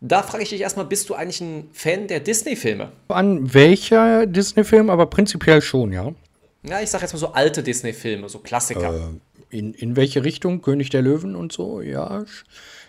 Da 0.00 0.22
frage 0.22 0.42
ich 0.42 0.48
dich 0.48 0.62
erstmal, 0.62 0.86
bist 0.86 1.10
du 1.10 1.14
eigentlich 1.14 1.42
ein 1.42 1.68
Fan 1.74 2.06
der 2.06 2.20
Disney-Filme? 2.20 2.92
An 3.08 3.52
welcher 3.52 4.24
Disney-Film? 4.24 4.88
Aber 4.88 5.04
prinzipiell 5.04 5.60
schon, 5.60 5.92
ja. 5.92 6.14
Ja, 6.62 6.80
ich 6.80 6.90
sage 6.90 7.04
jetzt 7.04 7.12
mal 7.12 7.18
so 7.18 7.32
alte 7.32 7.62
Disney-Filme, 7.62 8.28
so 8.28 8.38
Klassiker. 8.38 8.94
Äh, 9.50 9.56
in, 9.56 9.74
in 9.74 9.96
welche 9.96 10.24
Richtung? 10.24 10.62
König 10.62 10.90
der 10.90 11.02
Löwen 11.02 11.34
und 11.34 11.52
so? 11.52 11.80
Ja, 11.80 12.24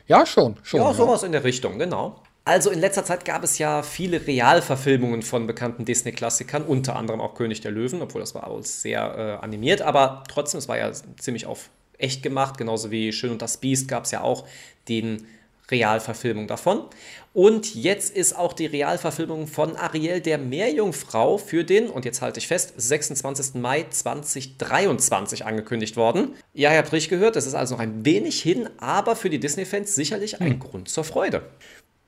ja 0.07 0.25
schon. 0.25 0.57
schon 0.63 0.81
ja, 0.81 0.93
sowas 0.93 1.21
ja. 1.21 1.27
in 1.27 1.31
der 1.31 1.43
Richtung, 1.43 1.79
genau. 1.79 2.21
Also 2.43 2.71
in 2.71 2.79
letzter 2.79 3.05
Zeit 3.05 3.23
gab 3.23 3.43
es 3.43 3.59
ja 3.59 3.83
viele 3.83 4.25
Realverfilmungen 4.25 5.21
von 5.21 5.45
bekannten 5.45 5.85
Disney-Klassikern, 5.85 6.63
unter 6.63 6.95
anderem 6.95 7.21
auch 7.21 7.35
König 7.35 7.61
der 7.61 7.71
Löwen, 7.71 8.01
obwohl 8.01 8.21
das 8.21 8.33
war 8.33 8.45
alles 8.45 8.81
sehr 8.81 9.39
äh, 9.39 9.43
animiert, 9.43 9.81
aber 9.81 10.23
trotzdem, 10.27 10.57
es 10.57 10.67
war 10.67 10.77
ja 10.77 10.91
ziemlich 11.19 11.45
auf 11.45 11.69
echt 11.99 12.23
gemacht, 12.23 12.57
genauso 12.57 12.89
wie 12.89 13.13
Schön 13.13 13.31
und 13.31 13.43
das 13.43 13.57
Biest 13.57 13.87
gab 13.87 14.05
es 14.05 14.11
ja 14.11 14.21
auch 14.21 14.47
den 14.89 15.27
Realverfilmung 15.71 16.47
davon. 16.47 16.85
Und 17.33 17.73
jetzt 17.75 18.15
ist 18.15 18.37
auch 18.37 18.53
die 18.53 18.65
Realverfilmung 18.65 19.47
von 19.47 19.77
Ariel 19.77 20.19
der 20.19 20.37
Meerjungfrau 20.37 21.37
für 21.37 21.63
den, 21.63 21.87
und 21.87 22.03
jetzt 22.03 22.21
halte 22.21 22.39
ich 22.39 22.47
fest, 22.47 22.73
26. 22.75 23.55
Mai 23.55 23.85
2023 23.89 25.45
angekündigt 25.45 25.95
worden. 25.95 26.35
Ja, 26.53 26.71
ihr 26.71 26.77
habt 26.77 26.91
richtig 26.91 27.09
gehört, 27.09 27.37
es 27.37 27.47
ist 27.47 27.55
also 27.55 27.75
noch 27.75 27.81
ein 27.81 28.03
wenig 28.05 28.41
hin, 28.41 28.69
aber 28.77 29.15
für 29.15 29.29
die 29.29 29.39
Disney-Fans 29.39 29.95
sicherlich 29.95 30.41
ein 30.41 30.51
hm. 30.51 30.59
Grund 30.59 30.89
zur 30.89 31.05
Freude. 31.05 31.43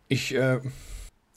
Ich, 0.09 0.35
äh, 0.35 0.59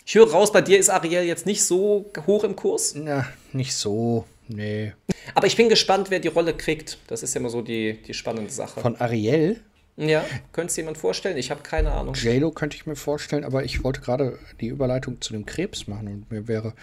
ich 0.05 0.15
höre 0.17 0.31
raus, 0.31 0.53
bei 0.53 0.63
dir 0.63 0.79
ist 0.79 0.91
Ariel 0.91 1.23
jetzt 1.23 1.47
nicht 1.47 1.63
so 1.63 2.11
hoch 2.27 2.43
im 2.43 2.57
Kurs. 2.57 2.95
Na, 2.97 3.27
nicht 3.53 3.75
so, 3.75 4.25
nee. 4.49 4.93
Aber 5.35 5.47
ich 5.47 5.57
bin 5.57 5.69
gespannt, 5.69 6.11
wer 6.11 6.19
die 6.19 6.29
Rolle 6.29 6.55
kriegt. 6.55 6.99
Das 7.07 7.23
ist 7.23 7.35
ja 7.35 7.41
immer 7.41 7.51
so 7.51 7.63
die, 7.63 8.03
die 8.03 8.15
spannende 8.15 8.53
Sache. 8.53 8.81
Von 8.81 8.97
Ariel? 8.97 9.61
Ja, 9.99 10.27
könnte 10.53 10.71
es 10.71 10.77
jemand 10.77 10.99
vorstellen? 10.99 11.39
Ich 11.39 11.51
habe 11.51 11.63
keine 11.63 11.93
Ahnung. 11.93 12.15
JLo 12.15 12.51
könnte 12.51 12.77
ich 12.77 12.85
mir 12.85 12.97
vorstellen, 12.97 13.45
aber 13.45 13.65
ich 13.65 13.83
wollte 13.83 14.03
gerade 14.03 14.39
die 14.61 14.67
Überleitung 14.67 15.23
zu 15.23 15.33
dem 15.33 15.47
Krebs 15.47 15.87
machen 15.87 16.09
und 16.09 16.31
mir 16.31 16.49
wäre 16.49 16.75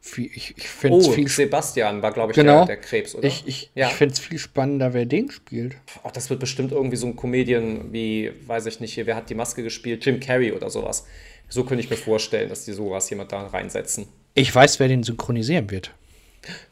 viel, 0.00 0.26
ich, 0.26 0.54
ich 0.56 0.68
finde 0.68 0.98
oh, 0.98 1.10
viel 1.12 1.28
Sebastian 1.28 2.02
war, 2.02 2.12
glaube 2.12 2.32
ich, 2.32 2.36
genau. 2.36 2.66
der, 2.66 2.76
der, 2.76 2.76
Krebs, 2.76 3.14
oder? 3.14 3.26
Ich, 3.26 3.46
ich, 3.46 3.70
ja. 3.74 3.88
ich 3.88 3.94
finde 3.94 4.12
es 4.12 4.20
viel 4.20 4.38
spannender, 4.38 4.92
wer 4.92 5.06
den 5.06 5.30
spielt. 5.30 5.76
Ach, 6.04 6.10
das 6.10 6.28
wird 6.28 6.40
bestimmt 6.40 6.72
irgendwie 6.72 6.98
so 6.98 7.06
ein 7.06 7.16
Comedian 7.16 7.90
wie, 7.90 8.32
weiß 8.46 8.66
ich 8.66 8.80
nicht, 8.80 8.92
hier, 8.92 9.06
wer 9.06 9.16
hat 9.16 9.30
die 9.30 9.34
Maske 9.34 9.62
gespielt? 9.62 10.04
Jim 10.04 10.20
Carrey 10.20 10.52
oder 10.52 10.68
sowas. 10.68 11.06
So 11.48 11.64
könnte 11.64 11.82
ich 11.82 11.88
mir 11.88 11.96
vorstellen, 11.96 12.50
dass 12.50 12.66
die 12.66 12.72
sowas 12.72 13.08
jemand 13.08 13.32
da 13.32 13.46
reinsetzen. 13.46 14.08
Ich 14.34 14.54
weiß, 14.54 14.78
wer 14.78 14.88
den 14.88 15.02
synchronisieren 15.02 15.70
wird. 15.70 15.94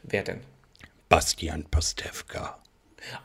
Wer 0.03 0.23
denn? 0.23 0.41
Bastian 1.09 1.65
Pastewka. 1.71 2.59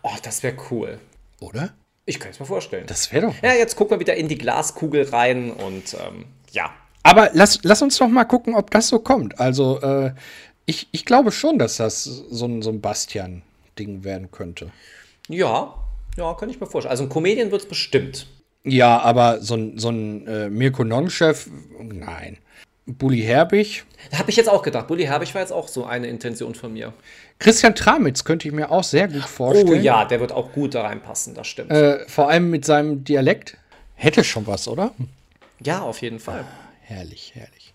Oh, 0.02 0.16
das 0.22 0.42
wäre 0.42 0.56
cool. 0.70 0.98
Oder? 1.40 1.74
Ich 2.04 2.18
kann 2.18 2.30
es 2.30 2.40
mir 2.40 2.46
vorstellen. 2.46 2.86
Das 2.86 3.12
wäre 3.12 3.26
doch. 3.26 3.34
Ja, 3.42 3.52
jetzt 3.52 3.76
gucken 3.76 3.96
wir 3.96 4.00
wieder 4.00 4.14
in 4.14 4.28
die 4.28 4.38
Glaskugel 4.38 5.08
rein 5.08 5.52
und 5.52 5.94
ähm, 5.94 6.24
ja. 6.50 6.70
Aber 7.04 7.30
lass, 7.32 7.60
lass 7.62 7.82
uns 7.82 7.98
doch 7.98 8.08
mal 8.08 8.24
gucken, 8.24 8.54
ob 8.54 8.70
das 8.70 8.88
so 8.88 8.98
kommt. 8.98 9.38
Also, 9.38 9.80
äh, 9.80 10.12
ich, 10.66 10.88
ich 10.92 11.04
glaube 11.04 11.32
schon, 11.32 11.58
dass 11.58 11.76
das 11.76 12.04
so 12.04 12.46
ein, 12.46 12.62
so 12.62 12.70
ein 12.70 12.80
Bastian-Ding 12.80 14.04
werden 14.04 14.30
könnte. 14.30 14.70
Ja, 15.28 15.74
ja, 16.16 16.34
kann 16.34 16.50
ich 16.50 16.60
mir 16.60 16.66
vorstellen. 16.66 16.90
Also 16.90 17.04
ein 17.04 17.08
Comedian 17.08 17.50
wird 17.50 17.62
es 17.62 17.68
bestimmt. 17.68 18.26
Ja, 18.64 18.98
aber 19.00 19.40
so 19.40 19.54
ein, 19.54 19.78
so 19.78 19.88
ein 19.90 20.26
äh, 20.26 20.48
Mirko 20.50 20.84
Non-Chef, 20.84 21.48
nein. 21.80 22.38
Bully 22.86 23.22
Herbig. 23.22 23.84
Da 24.10 24.18
habe 24.18 24.30
ich 24.30 24.36
jetzt 24.36 24.48
auch 24.48 24.62
gedacht. 24.62 24.88
Bully 24.88 25.04
Herbig 25.04 25.34
war 25.34 25.40
jetzt 25.40 25.52
auch 25.52 25.68
so 25.68 25.84
eine 25.84 26.08
Intention 26.08 26.54
von 26.54 26.72
mir. 26.72 26.92
Christian 27.38 27.74
Tramitz 27.74 28.24
könnte 28.24 28.48
ich 28.48 28.54
mir 28.54 28.70
auch 28.70 28.84
sehr 28.84 29.08
gut 29.08 29.22
vorstellen. 29.22 29.68
Oh 29.68 29.74
ja, 29.74 30.04
der 30.04 30.20
wird 30.20 30.32
auch 30.32 30.52
gut 30.52 30.74
da 30.74 30.82
reinpassen, 30.82 31.34
das 31.34 31.46
stimmt. 31.46 31.70
Äh, 31.70 32.06
vor 32.08 32.28
allem 32.28 32.50
mit 32.50 32.64
seinem 32.64 33.04
Dialekt. 33.04 33.56
Hätte 33.94 34.24
schon 34.24 34.46
was, 34.48 34.66
oder? 34.66 34.92
Ja, 35.60 35.82
auf 35.82 36.02
jeden 36.02 36.18
Fall. 36.18 36.40
Ah, 36.40 36.68
herrlich, 36.80 37.32
herrlich. 37.34 37.72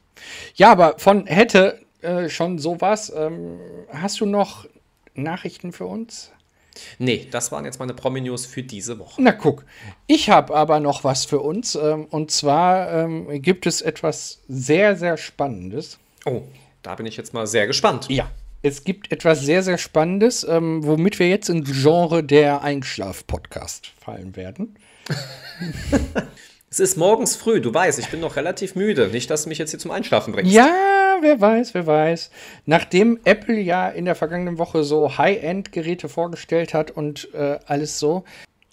Ja, 0.56 0.72
aber 0.72 1.00
von 1.00 1.26
hätte 1.26 1.80
äh, 2.02 2.28
schon 2.28 2.60
sowas. 2.60 3.12
Ähm, 3.16 3.60
hast 3.90 4.20
du 4.20 4.26
noch 4.26 4.66
Nachrichten 5.14 5.72
für 5.72 5.86
uns? 5.86 6.32
Nee, 7.00 7.28
das 7.32 7.52
waren 7.52 7.66
jetzt 7.66 7.80
meine 7.80 7.94
Promi-News 7.94 8.46
für 8.46 8.64
diese 8.64 9.00
Woche. 9.00 9.22
Na 9.22 9.32
guck, 9.32 9.66
ich 10.08 10.30
habe 10.30 10.56
aber 10.56 10.80
noch 10.80 11.04
was 11.04 11.26
für 11.26 11.40
uns. 11.40 11.76
Ähm, 11.76 12.06
und 12.06 12.32
zwar 12.32 12.92
ähm, 12.92 13.42
gibt 13.42 13.66
es 13.66 13.82
etwas 13.82 14.42
sehr, 14.48 14.96
sehr 14.96 15.18
Spannendes. 15.18 16.00
Oh, 16.26 16.44
da 16.84 16.96
bin 16.96 17.06
ich 17.06 17.18
jetzt 17.18 17.34
mal 17.34 17.48
sehr 17.48 17.68
gespannt. 17.68 18.08
Ja, 18.10 18.30
es 18.62 18.84
gibt 18.84 19.12
etwas 19.12 19.42
sehr, 19.42 19.64
sehr 19.64 19.78
Spannendes, 19.78 20.46
ähm, 20.48 20.86
womit 20.86 21.20
wir 21.20 21.30
jetzt 21.30 21.50
ins 21.50 21.70
Genre 21.72 22.24
der 22.24 22.64
Einschlaf-Podcast 22.64 23.92
fallen 24.00 24.36
werden. 24.36 24.76
es 26.70 26.80
ist 26.80 26.98
morgens 26.98 27.36
früh, 27.36 27.62
du 27.62 27.74
weißt, 27.74 28.00
ich 28.00 28.10
bin 28.10 28.20
noch 28.20 28.36
relativ 28.36 28.76
müde. 28.76 29.10
Nicht, 29.10 29.30
dass 29.30 29.44
du 29.44 29.50
mich 29.50 29.58
jetzt 29.58 29.72
hier 29.72 29.80
zum 29.80 29.92
Einschlafen 29.92 30.34
bringst. 30.34 30.52
Ja, 30.52 30.68
wer 31.22 31.40
weiß, 31.42 31.74
wer 31.74 31.88
weiß. 31.88 32.32
Nachdem 32.66 33.20
Apple 33.24 33.60
ja 33.60 33.90
in 33.90 34.06
der 34.06 34.16
vergangenen 34.16 34.58
Woche 34.58 34.84
so 34.84 35.18
High-End-Geräte 35.18 36.10
vorgestellt 36.10 36.74
hat 36.74 36.92
und 36.92 37.34
äh, 37.34 37.60
alles 37.66 38.00
so, 38.00 38.24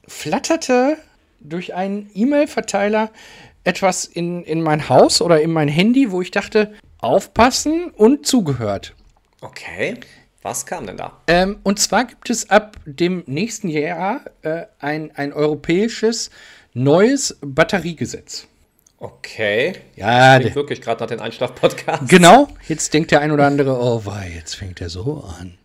flatterte 0.07 0.97
durch 1.41 1.75
einen 1.75 2.11
E-Mail-Verteiler 2.15 3.11
etwas 3.65 4.05
in, 4.05 4.45
in 4.45 4.63
mein 4.63 4.89
Haus 4.89 5.23
oder 5.23 5.41
in 5.41 5.53
mein 5.53 5.69
Handy, 5.69 6.11
wo 6.11 6.21
ich 6.21 6.31
dachte, 6.31 6.75
aufpassen 6.99 7.91
und 7.91 8.27
zugehört. 8.27 8.95
Okay. 9.41 9.99
Was 10.45 10.67
kam 10.67 10.87
denn 10.87 10.99
da? 10.99 11.23
Ähm, 11.27 11.59
und 11.63 11.79
zwar 11.79 12.05
gibt 12.05 12.29
es 12.29 12.51
ab 12.51 12.77
dem 12.85 13.25
nächsten 13.27 13.69
Jahr 13.69 14.21
äh, 14.43 14.67
ein, 14.79 15.11
ein 15.17 15.33
europäisches 15.33 16.31
neues 16.75 17.39
Batteriegesetz. 17.41 18.47
Okay. 19.05 19.75
Ja, 19.97 20.39
das 20.39 20.55
wirklich 20.55 20.81
gerade 20.81 21.03
nach 21.03 21.09
den 21.09 21.21
Einschlaf-Podcast. 21.21 22.09
Genau. 22.09 22.49
Jetzt 22.67 22.95
denkt 22.95 23.11
der 23.11 23.21
ein 23.21 23.33
oder 23.33 23.47
andere, 23.47 23.79
oh, 23.79 24.07
wei, 24.07 24.33
jetzt 24.35 24.55
fängt 24.57 24.81
er 24.81 24.89
so 24.89 25.23
an. 25.39 25.59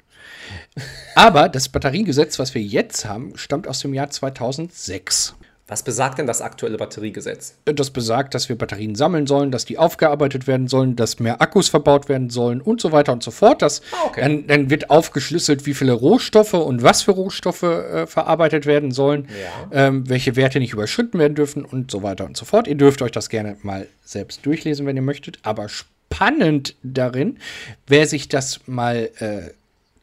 Aber 1.15 1.48
das 1.48 1.69
Batteriegesetz, 1.69 2.38
was 2.38 2.53
wir 2.53 2.62
jetzt 2.62 3.05
haben, 3.05 3.38
stammt 3.38 3.65
aus 3.69 3.79
dem 3.79 3.93
Jahr 3.93 4.10
2006. 4.10 5.36
Was 5.70 5.84
besagt 5.84 6.18
denn 6.18 6.26
das 6.26 6.42
aktuelle 6.42 6.78
Batteriegesetz? 6.78 7.56
Das 7.66 7.92
besagt, 7.92 8.34
dass 8.34 8.50
wir 8.50 8.58
Batterien 8.58 8.96
sammeln 8.96 9.28
sollen, 9.28 9.52
dass 9.52 9.66
die 9.66 9.78
aufgearbeitet 9.78 10.48
werden 10.48 10.68
sollen, 10.68 10.96
dass 10.96 11.20
mehr 11.20 11.44
Akkus 11.44 11.70
verbaut 11.70 12.10
werden 12.10 12.32
sollen 12.32 12.60
und 12.60 12.82
so 12.82 12.92
weiter 12.92 13.14
und 13.14 13.22
so 13.22 13.30
fort. 13.30 13.62
Das, 13.62 13.84
ah, 13.92 14.08
okay. 14.08 14.22
dann, 14.22 14.48
dann, 14.48 14.70
wird 14.72 14.90
aufgeschlüsselt, 14.90 15.68
wie 15.68 15.76
viele 15.76 15.94
Rohstoffe 15.94 16.56
und 16.56 16.82
was 16.82 17.04
für 17.04 17.12
Rohstoffe 17.12 17.62
äh, 17.62 18.08
verarbeitet 18.08 18.66
werden 18.66 18.92
sollen, 18.92 19.28
ja. 19.72 19.88
ähm, 19.88 20.10
welche 20.10 20.36
Werte 20.36 20.60
nicht 20.60 20.74
überschritten 20.74 21.20
werden 21.20 21.36
dürfen 21.36 21.64
und 21.64 21.92
so 21.92 22.02
weiter 22.02 22.26
und 22.26 22.36
so 22.36 22.46
fort. 22.46 22.68
Ihr 22.68 22.76
dürft 22.76 23.04
euch 23.04 23.12
das 23.12 23.30
gerne 23.30 23.56
mal 23.62 23.86
selbst 24.04 24.44
durchlesen, 24.48 24.88
wenn 24.88 24.96
ihr 24.96 25.04
möchtet. 25.04 25.38
Aber 25.44 25.70
spannend 25.70 26.76
darin, 26.82 27.38
wer 27.86 28.08
sich 28.08 28.28
das 28.28 28.62
mal 28.66 29.12
äh, 29.20 29.52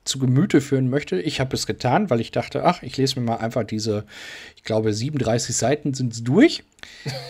zu 0.06 0.18
Gemüte 0.18 0.60
führen 0.60 0.88
möchte. 0.88 1.20
Ich 1.20 1.40
habe 1.40 1.54
es 1.54 1.66
getan, 1.66 2.10
weil 2.10 2.20
ich 2.20 2.30
dachte, 2.30 2.64
ach, 2.64 2.82
ich 2.82 2.96
lese 2.96 3.20
mir 3.20 3.26
mal 3.26 3.36
einfach 3.36 3.64
diese, 3.64 4.04
ich 4.56 4.62
glaube, 4.62 4.92
37 4.92 5.54
Seiten 5.54 5.94
sind 5.94 6.12
es 6.12 6.24
durch. 6.24 6.62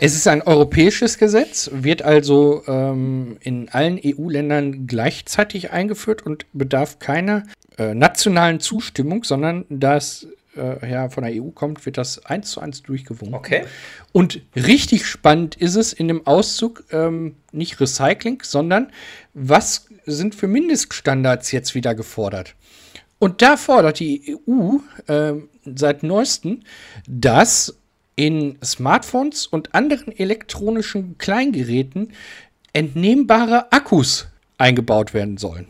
es 0.00 0.14
ist 0.14 0.28
ein 0.28 0.42
europäisches 0.42 1.18
Gesetz, 1.18 1.71
wird 1.73 2.02
also 2.02 2.62
ähm, 2.66 3.38
in 3.40 3.68
allen 3.71 3.99
EU-Ländern 4.02 4.87
gleichzeitig 4.87 5.73
eingeführt 5.73 6.25
und 6.25 6.47
bedarf 6.52 6.99
keiner 6.99 7.45
äh, 7.78 7.95
nationalen 7.95 8.61
Zustimmung, 8.61 9.25
sondern 9.25 9.64
das 9.68 10.28
äh, 10.56 10.90
ja, 10.90 11.09
von 11.09 11.25
der 11.25 11.42
EU 11.42 11.50
kommt, 11.50 11.85
wird 11.87 11.99
das 11.99 12.25
eins 12.25 12.50
zu 12.50 12.61
eins 12.61 12.83
durchgewunken. 12.83 13.35
Okay. 13.35 13.64
Und 14.12 14.40
richtig 14.54 15.06
spannend 15.06 15.54
ist 15.56 15.76
es 15.76 15.92
in 15.92 16.09
dem 16.09 16.26
Auszug 16.26 16.85
ähm, 16.90 17.37
nicht 17.52 17.80
Recycling, 17.80 18.42
sondern 18.42 18.90
was 19.35 19.86
sind 20.06 20.34
für 20.34 20.46
Mindeststandards 20.46 21.52
jetzt 21.52 21.75
wieder 21.75 21.94
gefordert? 21.94 22.54
Und 23.18 23.42
da 23.42 23.56
fordert 23.56 24.00
die 24.00 24.36
EU 24.48 24.78
äh, 25.12 25.34
seit 25.64 26.02
neuestem, 26.02 26.62
dass 27.08 27.76
in 28.14 28.58
Smartphones 28.64 29.46
und 29.46 29.75
anderen 29.75 30.16
elektronischen 30.16 31.18
Kleingeräten 31.18 32.12
entnehmbare 32.72 33.72
Akkus 33.72 34.26
eingebaut 34.58 35.12
werden 35.14 35.36
sollen. 35.36 35.68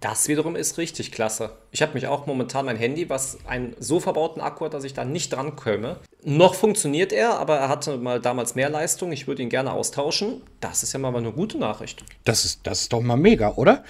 Das 0.00 0.26
wiederum 0.26 0.56
ist 0.56 0.78
richtig 0.78 1.12
klasse. 1.12 1.50
Ich 1.70 1.80
habe 1.80 1.94
mich 1.94 2.08
auch 2.08 2.26
momentan 2.26 2.66
mein 2.66 2.76
Handy, 2.76 3.08
was 3.08 3.38
einen 3.46 3.76
so 3.78 4.00
verbauten 4.00 4.40
Akku 4.40 4.64
hat, 4.64 4.74
dass 4.74 4.82
ich 4.82 4.94
da 4.94 5.04
nicht 5.04 5.32
dran 5.32 5.54
komme. 5.54 6.00
Noch 6.24 6.54
funktioniert 6.54 7.12
er, 7.12 7.38
aber 7.38 7.58
er 7.58 7.68
hatte 7.68 7.96
mal 7.96 8.20
damals 8.20 8.56
mehr 8.56 8.68
Leistung. 8.68 9.12
Ich 9.12 9.28
würde 9.28 9.42
ihn 9.42 9.48
gerne 9.48 9.72
austauschen. 9.72 10.42
Das 10.60 10.82
ist 10.82 10.92
ja 10.92 10.98
mal 10.98 11.14
eine 11.14 11.30
gute 11.30 11.58
Nachricht. 11.58 12.04
Das 12.24 12.44
ist, 12.44 12.66
das 12.66 12.82
ist 12.82 12.92
doch 12.92 13.00
mal 13.00 13.16
mega, 13.16 13.52
oder? 13.54 13.84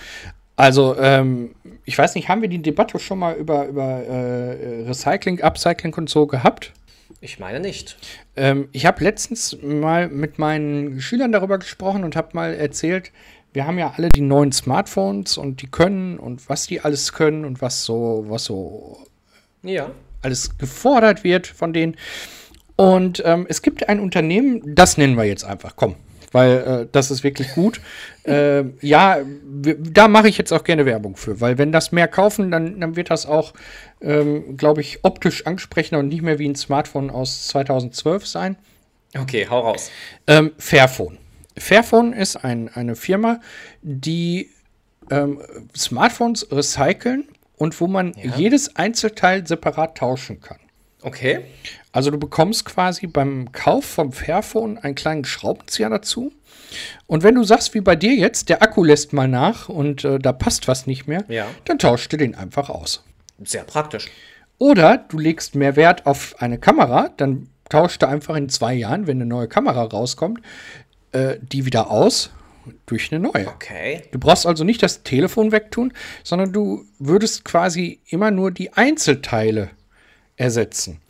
Also, 0.54 0.96
ähm, 0.98 1.54
ich 1.84 1.96
weiß 1.96 2.14
nicht, 2.14 2.28
haben 2.28 2.42
wir 2.42 2.48
die 2.48 2.60
Debatte 2.60 2.98
schon 2.98 3.18
mal 3.18 3.34
über, 3.34 3.66
über 3.66 4.04
äh, 4.04 4.86
Recycling, 4.86 5.40
Upcycling 5.40 5.94
und 5.94 6.10
so 6.10 6.26
gehabt? 6.26 6.72
Ich 7.20 7.38
meine 7.38 7.60
nicht. 7.60 7.96
Ähm, 8.36 8.68
ich 8.72 8.84
habe 8.84 9.02
letztens 9.02 9.56
mal 9.62 10.08
mit 10.08 10.38
meinen 10.38 11.00
Schülern 11.00 11.32
darüber 11.32 11.58
gesprochen 11.58 12.04
und 12.04 12.16
habe 12.16 12.28
mal 12.32 12.54
erzählt, 12.54 13.12
wir 13.56 13.66
haben 13.66 13.78
ja 13.78 13.94
alle 13.96 14.10
die 14.10 14.20
neuen 14.20 14.52
Smartphones 14.52 15.38
und 15.38 15.62
die 15.62 15.66
können 15.66 16.18
und 16.18 16.46
was 16.50 16.66
die 16.66 16.82
alles 16.82 17.14
können 17.14 17.46
und 17.46 17.62
was 17.62 17.86
so, 17.86 18.26
was 18.28 18.44
so 18.44 18.98
ja. 19.62 19.90
alles 20.20 20.58
gefordert 20.58 21.24
wird 21.24 21.46
von 21.46 21.72
denen. 21.72 21.96
Und 22.76 23.22
ähm, 23.24 23.46
es 23.48 23.62
gibt 23.62 23.88
ein 23.88 23.98
Unternehmen, 23.98 24.60
das 24.74 24.98
nennen 24.98 25.16
wir 25.16 25.24
jetzt 25.24 25.44
einfach, 25.44 25.74
komm, 25.74 25.94
weil 26.32 26.50
äh, 26.58 26.88
das 26.92 27.10
ist 27.10 27.24
wirklich 27.24 27.54
gut. 27.54 27.80
äh, 28.24 28.64
ja, 28.82 29.20
da 29.54 30.06
mache 30.08 30.28
ich 30.28 30.36
jetzt 30.36 30.52
auch 30.52 30.62
gerne 30.62 30.84
Werbung 30.84 31.16
für, 31.16 31.40
weil 31.40 31.56
wenn 31.56 31.72
das 31.72 31.92
mehr 31.92 32.08
kaufen, 32.08 32.50
dann, 32.50 32.78
dann 32.78 32.94
wird 32.94 33.08
das 33.08 33.24
auch, 33.24 33.54
ähm, 34.02 34.58
glaube 34.58 34.82
ich, 34.82 34.98
optisch 35.02 35.46
ansprechender 35.46 36.00
und 36.00 36.08
nicht 36.08 36.20
mehr 36.20 36.38
wie 36.38 36.46
ein 36.46 36.56
Smartphone 36.56 37.08
aus 37.08 37.48
2012 37.48 38.26
sein. 38.26 38.56
Okay, 39.18 39.46
hau 39.48 39.60
raus. 39.60 39.90
Ähm, 40.26 40.52
Fairphone. 40.58 41.16
Fairphone 41.58 42.12
ist 42.12 42.36
ein, 42.36 42.68
eine 42.68 42.96
Firma, 42.96 43.40
die 43.82 44.50
ähm, 45.10 45.40
Smartphones 45.76 46.50
recyceln 46.50 47.28
und 47.56 47.80
wo 47.80 47.86
man 47.86 48.14
ja. 48.14 48.36
jedes 48.36 48.76
Einzelteil 48.76 49.46
separat 49.46 49.96
tauschen 49.96 50.40
kann. 50.40 50.58
Okay. 51.02 51.44
Also 51.92 52.10
du 52.10 52.18
bekommst 52.18 52.64
quasi 52.64 53.06
beim 53.06 53.52
Kauf 53.52 53.84
vom 53.84 54.12
Fairphone 54.12 54.78
einen 54.78 54.94
kleinen 54.94 55.24
Schraubenzieher 55.24 55.88
dazu. 55.88 56.32
Und 57.06 57.22
wenn 57.22 57.36
du 57.36 57.44
sagst, 57.44 57.74
wie 57.74 57.80
bei 57.80 57.94
dir 57.96 58.14
jetzt, 58.14 58.48
der 58.48 58.62
Akku 58.62 58.82
lässt 58.82 59.12
mal 59.12 59.28
nach 59.28 59.68
und 59.68 60.04
äh, 60.04 60.18
da 60.18 60.32
passt 60.32 60.66
was 60.68 60.86
nicht 60.86 61.06
mehr, 61.06 61.24
ja. 61.28 61.46
dann 61.64 61.78
tauschst 61.78 62.12
du 62.12 62.16
den 62.16 62.34
einfach 62.34 62.70
aus. 62.70 63.04
Sehr 63.44 63.62
praktisch. 63.62 64.08
Oder 64.58 64.96
du 64.96 65.18
legst 65.18 65.54
mehr 65.54 65.76
Wert 65.76 66.06
auf 66.06 66.34
eine 66.38 66.58
Kamera, 66.58 67.10
dann 67.16 67.48
tauscht 67.68 68.02
du 68.02 68.08
einfach 68.08 68.36
in 68.36 68.48
zwei 68.48 68.74
Jahren, 68.74 69.06
wenn 69.06 69.18
eine 69.18 69.26
neue 69.26 69.48
Kamera 69.48 69.84
rauskommt, 69.84 70.40
äh, 71.12 71.36
die 71.40 71.66
wieder 71.66 71.90
aus 71.90 72.30
durch 72.86 73.12
eine 73.12 73.20
neue. 73.20 73.48
Okay. 73.48 74.02
Du 74.10 74.18
brauchst 74.18 74.46
also 74.46 74.64
nicht 74.64 74.82
das 74.82 75.02
Telefon 75.02 75.52
wegtun, 75.52 75.92
sondern 76.24 76.52
du 76.52 76.84
würdest 76.98 77.44
quasi 77.44 78.00
immer 78.08 78.30
nur 78.30 78.50
die 78.50 78.72
Einzelteile 78.72 79.70
ersetzen. 80.36 81.00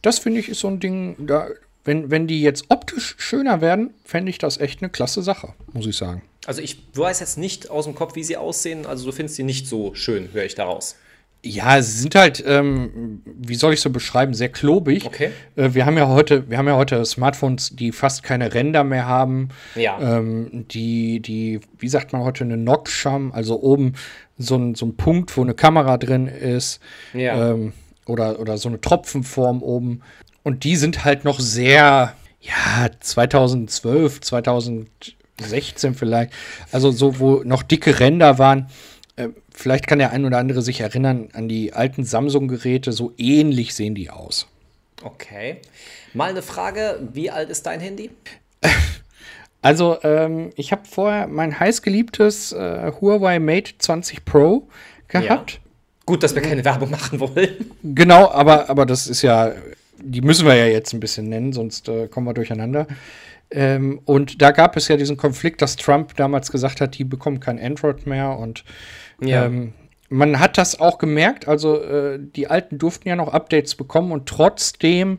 Das 0.00 0.18
finde 0.18 0.40
ich 0.40 0.48
ist 0.48 0.60
so 0.60 0.68
ein 0.68 0.80
Ding, 0.80 1.16
da, 1.18 1.48
wenn, 1.84 2.10
wenn 2.10 2.26
die 2.26 2.42
jetzt 2.42 2.66
optisch 2.68 3.14
schöner 3.18 3.60
werden, 3.60 3.94
fände 4.04 4.30
ich 4.30 4.38
das 4.38 4.58
echt 4.58 4.82
eine 4.82 4.90
klasse 4.90 5.22
Sache, 5.22 5.54
muss 5.72 5.86
ich 5.86 5.96
sagen. 5.96 6.22
Also 6.46 6.60
ich 6.60 6.82
weiß 6.94 7.20
jetzt 7.20 7.38
nicht 7.38 7.70
aus 7.70 7.84
dem 7.84 7.94
Kopf, 7.94 8.16
wie 8.16 8.24
sie 8.24 8.36
aussehen. 8.36 8.86
Also 8.86 9.06
du 9.06 9.12
findest 9.12 9.36
sie 9.36 9.44
nicht 9.44 9.66
so 9.66 9.94
schön, 9.94 10.32
höre 10.32 10.44
ich 10.44 10.54
daraus. 10.54 10.96
Ja, 11.44 11.82
sie 11.82 11.98
sind 11.98 12.14
halt, 12.14 12.42
ähm, 12.46 13.20
wie 13.24 13.56
soll 13.56 13.72
ich 13.72 13.80
so 13.80 13.90
beschreiben, 13.90 14.32
sehr 14.32 14.48
klobig. 14.48 15.04
Okay. 15.04 15.32
Äh, 15.56 15.74
wir 15.74 15.86
haben 15.86 15.98
ja 15.98 16.06
heute, 16.06 16.48
wir 16.48 16.56
haben 16.56 16.68
ja 16.68 16.76
heute 16.76 17.04
Smartphones, 17.04 17.74
die 17.74 17.90
fast 17.90 18.22
keine 18.22 18.54
Ränder 18.54 18.84
mehr 18.84 19.06
haben. 19.06 19.48
Ja. 19.74 19.98
Ähm, 20.00 20.66
die, 20.70 21.20
die, 21.20 21.58
wie 21.78 21.88
sagt 21.88 22.12
man 22.12 22.22
heute, 22.22 22.44
eine 22.44 22.56
Notch 22.56 23.04
haben, 23.06 23.34
also 23.34 23.60
oben 23.60 23.94
so 24.38 24.56
ein, 24.56 24.76
so 24.76 24.86
ein 24.86 24.96
Punkt, 24.96 25.36
wo 25.36 25.42
eine 25.42 25.54
Kamera 25.54 25.98
drin 25.98 26.28
ist. 26.28 26.80
Ja. 27.12 27.50
Ähm, 27.50 27.72
oder, 28.06 28.38
oder 28.38 28.56
so 28.56 28.68
eine 28.68 28.80
Tropfenform 28.80 29.62
oben. 29.62 30.02
Und 30.44 30.62
die 30.62 30.76
sind 30.76 31.04
halt 31.04 31.24
noch 31.24 31.40
sehr, 31.40 32.14
ja, 32.40 32.88
2012, 33.00 34.20
2016 34.20 35.94
vielleicht. 35.94 36.32
Also 36.70 36.92
so, 36.92 37.18
wo 37.18 37.42
noch 37.44 37.64
dicke 37.64 37.98
Ränder 37.98 38.38
waren. 38.38 38.68
Vielleicht 39.54 39.86
kann 39.86 39.98
der 39.98 40.10
ein 40.10 40.24
oder 40.24 40.38
andere 40.38 40.62
sich 40.62 40.80
erinnern 40.80 41.28
an 41.32 41.48
die 41.48 41.72
alten 41.72 42.04
Samsung-Geräte. 42.04 42.92
So 42.92 43.12
ähnlich 43.18 43.74
sehen 43.74 43.94
die 43.94 44.10
aus. 44.10 44.46
Okay. 45.02 45.58
Mal 46.14 46.30
eine 46.30 46.42
Frage: 46.42 47.00
Wie 47.12 47.30
alt 47.30 47.50
ist 47.50 47.66
dein 47.66 47.80
Handy? 47.80 48.10
Also, 49.64 49.98
ähm, 50.02 50.50
ich 50.56 50.72
habe 50.72 50.82
vorher 50.90 51.28
mein 51.28 51.60
heißgeliebtes 51.60 52.50
äh, 52.50 52.90
Huawei 53.00 53.38
Mate 53.38 53.74
20 53.78 54.24
Pro 54.24 54.68
gehabt. 55.06 55.52
Ja. 55.52 55.58
Gut, 56.04 56.24
dass 56.24 56.34
wir 56.34 56.42
keine 56.42 56.64
Werbung 56.64 56.90
machen 56.90 57.20
wollen. 57.20 57.70
Genau, 57.82 58.28
aber, 58.28 58.68
aber 58.68 58.86
das 58.86 59.06
ist 59.06 59.22
ja, 59.22 59.52
die 60.02 60.20
müssen 60.20 60.46
wir 60.46 60.56
ja 60.56 60.66
jetzt 60.66 60.92
ein 60.92 60.98
bisschen 60.98 61.28
nennen, 61.28 61.52
sonst 61.52 61.88
äh, 61.88 62.08
kommen 62.08 62.26
wir 62.26 62.34
durcheinander. 62.34 62.88
Ähm, 63.52 64.00
und 64.04 64.42
da 64.42 64.50
gab 64.50 64.76
es 64.76 64.88
ja 64.88 64.96
diesen 64.96 65.16
Konflikt, 65.16 65.62
dass 65.62 65.76
Trump 65.76 66.16
damals 66.16 66.50
gesagt 66.50 66.80
hat, 66.80 66.98
die 66.98 67.04
bekommen 67.04 67.38
kein 67.38 67.60
Android 67.60 68.06
mehr. 68.06 68.36
Und 68.38 68.64
ja. 69.28 69.46
ähm, 69.46 69.72
man 70.08 70.38
hat 70.38 70.58
das 70.58 70.78
auch 70.78 70.98
gemerkt. 70.98 71.48
Also 71.48 71.82
äh, 71.82 72.18
die 72.20 72.48
Alten 72.48 72.78
durften 72.78 73.08
ja 73.08 73.16
noch 73.16 73.32
Updates 73.32 73.74
bekommen 73.74 74.12
und 74.12 74.28
trotzdem 74.28 75.18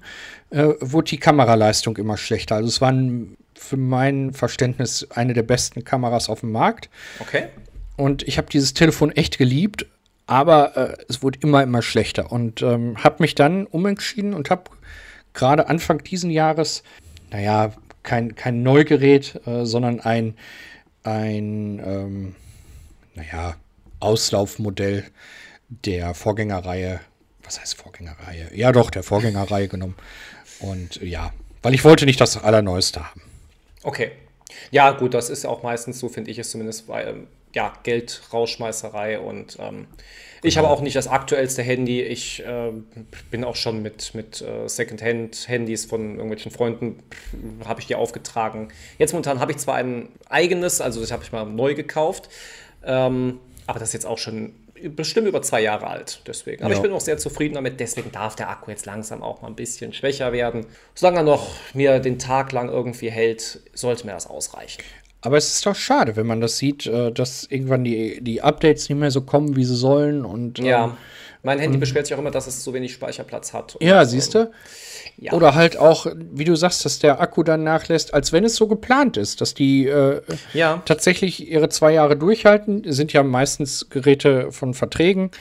äh, 0.52 0.70
wurde 0.80 1.10
die 1.10 1.18
Kameraleistung 1.18 1.98
immer 1.98 2.18
schlechter. 2.18 2.56
Also 2.56 2.68
es 2.68 2.80
waren 2.80 3.38
für 3.56 3.78
mein 3.78 4.34
Verständnis 4.34 5.08
eine 5.10 5.34
der 5.34 5.44
besten 5.44 5.84
Kameras 5.84 6.30
auf 6.30 6.42
dem 6.42 6.52
Markt. 6.52 6.90
Okay. 7.20 7.48
Und 7.98 8.28
ich 8.28 8.38
habe 8.38 8.50
dieses 8.50 8.74
Telefon 8.74 9.12
echt 9.12 9.38
geliebt, 9.38 9.86
aber 10.28 10.78
äh, 10.78 11.04
es 11.10 11.24
wurde 11.24 11.40
immer, 11.42 11.64
immer 11.64 11.82
schlechter. 11.82 12.32
Und 12.32 12.62
ähm, 12.62 13.04
habe 13.04 13.18
mich 13.20 13.36
dann 13.36 13.66
umentschieden 13.66 14.34
und 14.34 14.50
habe 14.50 14.64
gerade 15.34 15.68
Anfang 15.70 16.04
diesen 16.04 16.30
Jahres, 16.30 16.84
naja, 17.32 17.74
kein, 18.04 18.36
kein 18.36 18.64
Neugerät, 18.64 19.40
äh, 19.48 19.66
sondern 19.66 20.02
ein, 20.02 20.36
ein 21.04 21.82
ähm, 21.84 22.36
naja, 23.16 23.56
Auslaufmodell 24.04 25.06
der 25.70 26.14
Vorgängerreihe. 26.14 27.00
Was 27.44 27.60
heißt 27.60 27.76
Vorgängerreihe? 27.76 28.50
Ja, 28.54 28.72
doch, 28.72 28.90
der 28.90 29.04
Vorgängerreihe 29.04 29.68
genommen. 29.68 29.96
Und 30.60 31.02
ja, 31.02 31.34
weil 31.62 31.74
ich 31.74 31.84
wollte 31.84 32.06
nicht 32.06 32.22
das 32.22 32.42
Allerneueste 32.42 33.08
haben. 33.10 33.22
Okay. 33.84 34.12
Ja, 34.72 34.92
gut, 34.92 35.14
das 35.14 35.30
ist 35.30 35.46
auch 35.46 35.64
meistens 35.64 36.00
so, 36.00 36.10
finde 36.10 36.32
ich 36.32 36.38
es 36.38 36.52
zumindest, 36.52 36.88
weil, 36.88 37.08
ähm, 37.08 37.28
ja, 37.54 37.74
Geldrausschmeißerei 37.84 39.20
und 39.20 39.58
ähm, 39.60 39.88
ich 40.42 40.58
habe 40.58 40.68
genau. 40.68 40.78
auch 40.78 40.82
nicht 40.82 40.96
das 40.96 41.08
aktuellste 41.08 41.62
Handy. 41.62 42.02
Ich 42.02 42.46
äh, 42.46 42.72
bin 43.32 43.46
auch 43.46 43.56
schon 43.56 43.82
mit, 43.82 44.14
mit 44.14 44.42
äh, 44.42 44.68
Secondhand-Handys 44.68 45.86
von 45.86 46.16
irgendwelchen 46.16 46.52
Freunden, 46.52 47.02
habe 47.64 47.80
ich 47.80 47.88
die 47.88 47.96
aufgetragen. 47.96 48.68
Jetzt 48.98 49.14
momentan 49.14 49.40
habe 49.40 49.54
ich 49.54 49.58
zwar 49.58 49.76
ein 49.76 50.10
eigenes, 50.28 50.82
also 50.82 51.00
das 51.00 51.12
habe 51.12 51.24
ich 51.24 51.32
mal 51.32 51.46
neu 51.46 51.76
gekauft, 51.76 52.30
ähm, 52.84 53.40
aber 53.68 53.80
das 53.80 53.90
ist 53.90 53.94
jetzt 53.94 54.06
auch 54.06 54.18
schon 54.18 54.54
bestimmt 54.90 55.28
über 55.28 55.42
zwei 55.42 55.62
Jahre 55.62 55.88
alt. 55.88 56.22
Deswegen. 56.28 56.64
Aber 56.64 56.72
ja. 56.72 56.78
ich 56.78 56.84
bin 56.84 56.92
auch 56.92 57.02
sehr 57.02 57.18
zufrieden 57.18 57.56
damit. 57.56 57.80
Deswegen 57.80 58.12
darf 58.12 58.36
der 58.36 58.50
Akku 58.50 58.70
jetzt 58.70 58.86
langsam 58.86 59.24
auch 59.24 59.42
mal 59.42 59.48
ein 59.48 59.56
bisschen 59.56 59.94
schwächer 59.94 60.34
werden. 60.34 60.66
Solange 60.94 61.20
er 61.20 61.24
noch 61.24 61.52
mir 61.74 62.00
den 62.00 62.20
Tag 62.20 62.52
lang 62.52 62.70
irgendwie 62.70 63.10
hält, 63.10 63.62
sollte 63.74 64.06
mir 64.06 64.14
das 64.14 64.28
ausreichen. 64.28 64.84
Aber 65.22 65.38
es 65.38 65.56
ist 65.56 65.66
doch 65.66 65.76
schade, 65.76 66.18
wenn 66.18 66.28
man 66.28 66.42
das 66.42 66.58
sieht, 66.58 66.86
äh, 66.86 67.12
dass 67.12 67.46
irgendwann 67.46 67.86
die, 67.86 68.22
die 68.22 68.42
Updates 68.42 68.90
nicht 68.90 69.00
mehr 69.00 69.12
so 69.12 69.22
kommen, 69.22 69.56
wie 69.56 69.64
sie 69.64 69.76
sollen. 69.76 70.26
Und, 70.26 70.60
ja, 70.60 70.86
ähm, 70.86 70.98
mein 71.44 71.60
Handy 71.60 71.78
beschwert 71.78 72.08
sich 72.08 72.16
auch 72.16 72.20
immer, 72.20 72.32
dass 72.32 72.48
es 72.48 72.64
so 72.64 72.74
wenig 72.74 72.94
Speicherplatz 72.94 73.54
hat. 73.54 73.78
ja, 73.82 74.02
und, 74.02 74.08
siehst 74.08 74.34
du? 74.34 74.50
Ja. 75.18 75.34
Oder 75.34 75.54
halt 75.56 75.78
auch, 75.78 76.08
wie 76.16 76.46
du 76.46 76.56
sagst, 76.56 76.86
dass 76.86 77.00
der 77.00 77.20
Akku 77.20 77.44
dann 77.44 77.64
nachlässt, 77.64 78.14
als 78.14 78.32
wenn 78.32 78.46
es 78.46 78.56
so 78.56 78.68
geplant 78.68 79.18
ist, 79.18 79.42
dass 79.42 79.54
die 79.54 79.86
äh, 79.86 80.22
ja. 80.54 80.82
tatsächlich 80.86 81.48
ihre 81.48 81.68
zwei 81.68 81.94
Jahre 81.94 82.16
durchhalten. 82.16 82.84
Sind 82.92 83.12
ja 83.12 83.24
meistens 83.24 83.90
Geräte 83.90 84.52
von 84.52 84.74
Verträgen. 84.74 85.32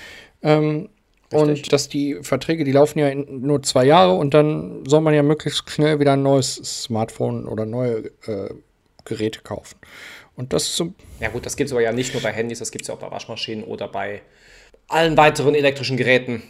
Ähm, 0.42 0.88
und 1.30 1.72
dass 1.72 1.88
die 1.88 2.18
Verträge, 2.22 2.64
die 2.64 2.72
laufen 2.72 2.98
ja 2.98 3.14
nur 3.14 3.62
zwei 3.62 3.84
Jahre 3.84 4.14
und 4.14 4.34
dann 4.34 4.84
soll 4.86 5.00
man 5.00 5.14
ja 5.14 5.22
möglichst 5.22 5.70
schnell 5.70 5.98
wieder 5.98 6.12
ein 6.12 6.22
neues 6.22 6.56
Smartphone 6.56 7.46
oder 7.46 7.64
neue 7.64 8.10
äh, 8.26 8.50
Geräte 9.04 9.40
kaufen. 9.40 9.76
Und 10.36 10.52
das 10.52 10.64
ist 10.64 10.76
so. 10.76 10.92
Ja, 11.20 11.28
gut, 11.28 11.46
das 11.46 11.56
gibt 11.56 11.68
es 11.68 11.72
aber 11.72 11.80
ja 11.80 11.92
nicht 11.92 12.12
nur 12.12 12.22
bei 12.22 12.32
Handys, 12.32 12.58
das 12.58 12.70
gibt 12.70 12.82
es 12.82 12.88
ja 12.88 12.94
auch 12.94 12.98
bei 12.98 13.10
Waschmaschinen 13.10 13.64
oder 13.64 13.88
bei 13.88 14.20
allen 14.92 15.16
weiteren 15.16 15.54
elektrischen 15.54 15.96
Geräten. 15.96 16.42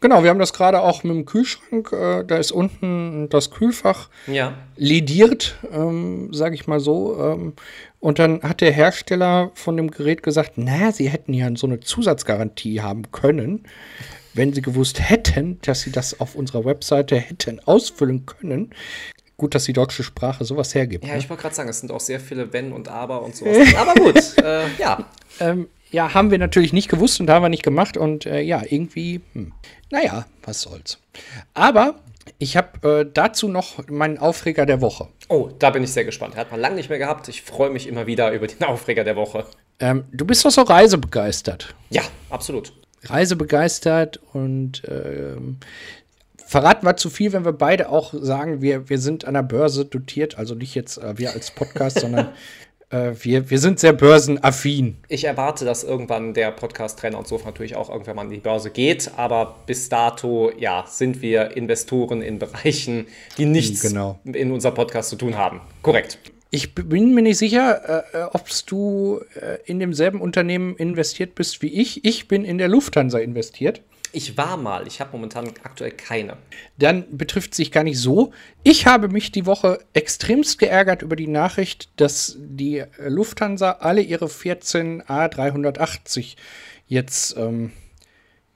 Genau, 0.00 0.22
wir 0.22 0.30
haben 0.30 0.38
das 0.38 0.52
gerade 0.52 0.82
auch 0.82 1.04
mit 1.04 1.14
dem 1.14 1.24
Kühlschrank. 1.24 1.90
Äh, 1.92 2.24
da 2.24 2.36
ist 2.36 2.52
unten 2.52 3.28
das 3.30 3.50
Kühlfach 3.50 4.10
ja. 4.26 4.54
lediert, 4.76 5.56
ähm, 5.72 6.32
sage 6.32 6.54
ich 6.54 6.66
mal 6.66 6.80
so. 6.80 7.18
Ähm, 7.18 7.54
und 8.00 8.18
dann 8.18 8.42
hat 8.42 8.60
der 8.60 8.72
Hersteller 8.72 9.50
von 9.54 9.76
dem 9.76 9.90
Gerät 9.90 10.22
gesagt, 10.22 10.52
na, 10.56 10.92
sie 10.92 11.08
hätten 11.08 11.32
ja 11.32 11.48
so 11.56 11.66
eine 11.66 11.80
Zusatzgarantie 11.80 12.82
haben 12.82 13.10
können, 13.10 13.64
wenn 14.34 14.52
sie 14.52 14.60
gewusst 14.60 15.00
hätten, 15.00 15.58
dass 15.62 15.80
sie 15.80 15.92
das 15.92 16.20
auf 16.20 16.34
unserer 16.34 16.66
Webseite 16.66 17.16
hätten 17.16 17.60
ausfüllen 17.64 18.26
können 18.26 18.74
gut, 19.36 19.54
dass 19.54 19.64
die 19.64 19.72
deutsche 19.72 20.02
Sprache 20.02 20.44
sowas 20.44 20.74
hergibt. 20.74 21.04
Ja, 21.04 21.12
ne? 21.12 21.18
ich 21.18 21.28
wollte 21.28 21.42
gerade 21.42 21.54
sagen, 21.54 21.68
es 21.68 21.80
sind 21.80 21.92
auch 21.92 22.00
sehr 22.00 22.20
viele 22.20 22.52
Wenn 22.52 22.72
und 22.72 22.88
Aber 22.88 23.22
und 23.22 23.36
sowas. 23.36 23.74
Aber 23.76 23.94
gut, 23.94 24.16
äh, 24.42 24.66
ja. 24.78 25.04
Ähm, 25.40 25.68
ja, 25.90 26.14
haben 26.14 26.30
wir 26.30 26.38
natürlich 26.38 26.72
nicht 26.72 26.88
gewusst 26.88 27.20
und 27.20 27.30
haben 27.30 27.42
wir 27.42 27.48
nicht 27.48 27.62
gemacht. 27.62 27.96
Und 27.96 28.26
äh, 28.26 28.40
ja, 28.40 28.62
irgendwie, 28.68 29.20
hm. 29.32 29.52
naja, 29.90 30.26
was 30.42 30.62
soll's. 30.62 30.98
Aber 31.54 31.96
ich 32.38 32.56
habe 32.56 33.00
äh, 33.00 33.10
dazu 33.12 33.48
noch 33.48 33.86
meinen 33.88 34.18
Aufreger 34.18 34.66
der 34.66 34.80
Woche. 34.80 35.08
Oh, 35.28 35.50
da 35.58 35.70
bin 35.70 35.84
ich 35.84 35.92
sehr 35.92 36.04
gespannt. 36.04 36.36
Hat 36.36 36.50
man 36.50 36.60
lange 36.60 36.76
nicht 36.76 36.88
mehr 36.88 36.98
gehabt. 36.98 37.28
Ich 37.28 37.42
freue 37.42 37.70
mich 37.70 37.86
immer 37.86 38.06
wieder 38.06 38.32
über 38.32 38.46
den 38.46 38.64
Aufreger 38.64 39.04
der 39.04 39.16
Woche. 39.16 39.44
Ähm, 39.78 40.04
du 40.12 40.24
bist 40.24 40.44
doch 40.44 40.50
so 40.50 40.62
reisebegeistert. 40.62 41.74
Ja, 41.90 42.02
absolut. 42.30 42.72
Reisebegeistert 43.04 44.20
und 44.32 44.82
ähm, 44.88 45.58
verraten 46.46 46.86
wir 46.86 46.96
zu 46.96 47.10
viel, 47.10 47.32
wenn 47.32 47.44
wir 47.44 47.52
beide 47.52 47.88
auch 47.88 48.14
sagen, 48.14 48.62
wir, 48.62 48.88
wir 48.88 48.98
sind 48.98 49.24
an 49.26 49.34
der 49.34 49.42
Börse 49.42 49.84
dotiert, 49.84 50.38
also 50.38 50.54
nicht 50.54 50.74
jetzt 50.74 50.98
äh, 50.98 51.18
wir 51.18 51.32
als 51.32 51.50
Podcast, 51.50 52.00
sondern 52.00 52.28
äh, 52.90 53.12
wir, 53.20 53.50
wir 53.50 53.58
sind 53.58 53.80
sehr 53.80 53.92
börsenaffin. 53.92 54.96
Ich 55.08 55.24
erwarte, 55.24 55.64
dass 55.64 55.84
irgendwann 55.84 56.34
der 56.34 56.50
Podcast-Trainer 56.52 57.18
und 57.18 57.26
so 57.26 57.40
natürlich 57.44 57.76
auch 57.76 57.90
irgendwann 57.90 58.16
mal 58.16 58.22
an 58.22 58.30
die 58.30 58.38
Börse 58.38 58.70
geht, 58.70 59.10
aber 59.16 59.56
bis 59.66 59.88
dato, 59.88 60.52
ja, 60.58 60.84
sind 60.86 61.22
wir 61.22 61.56
Investoren 61.56 62.22
in 62.22 62.38
Bereichen, 62.38 63.06
die 63.38 63.46
nichts 63.46 63.82
genau. 63.82 64.20
in 64.24 64.52
unserem 64.52 64.74
Podcast 64.74 65.10
zu 65.10 65.16
tun 65.16 65.36
haben. 65.36 65.60
Korrekt. 65.82 66.18
Ich 66.50 66.74
bin 66.74 67.12
mir 67.12 67.22
nicht 67.22 67.38
sicher, 67.38 68.04
äh, 68.14 68.18
äh 68.18 68.22
ob 68.32 68.48
du 68.66 69.20
äh, 69.34 69.58
in 69.64 69.80
demselben 69.80 70.20
Unternehmen 70.20 70.76
investiert 70.76 71.34
bist 71.34 71.60
wie 71.60 71.68
ich. 71.68 72.04
Ich 72.04 72.28
bin 72.28 72.44
in 72.44 72.58
der 72.58 72.68
Lufthansa 72.68 73.18
investiert. 73.18 73.82
Ich 74.16 74.38
war 74.38 74.56
mal, 74.56 74.86
ich 74.86 74.98
habe 75.02 75.12
momentan 75.12 75.48
aktuell 75.62 75.90
keine. 75.90 76.38
Dann 76.78 77.18
betrifft 77.18 77.54
sich 77.54 77.70
gar 77.70 77.84
nicht 77.84 77.98
so. 77.98 78.32
Ich 78.62 78.86
habe 78.86 79.08
mich 79.08 79.30
die 79.30 79.44
Woche 79.44 79.78
extremst 79.92 80.58
geärgert 80.58 81.02
über 81.02 81.16
die 81.16 81.26
Nachricht, 81.26 81.90
dass 81.96 82.34
die 82.38 82.82
Lufthansa 82.96 83.72
alle 83.72 84.00
ihre 84.00 84.30
14 84.30 85.02
A380 85.02 86.36
jetzt, 86.86 87.36
ähm, 87.36 87.72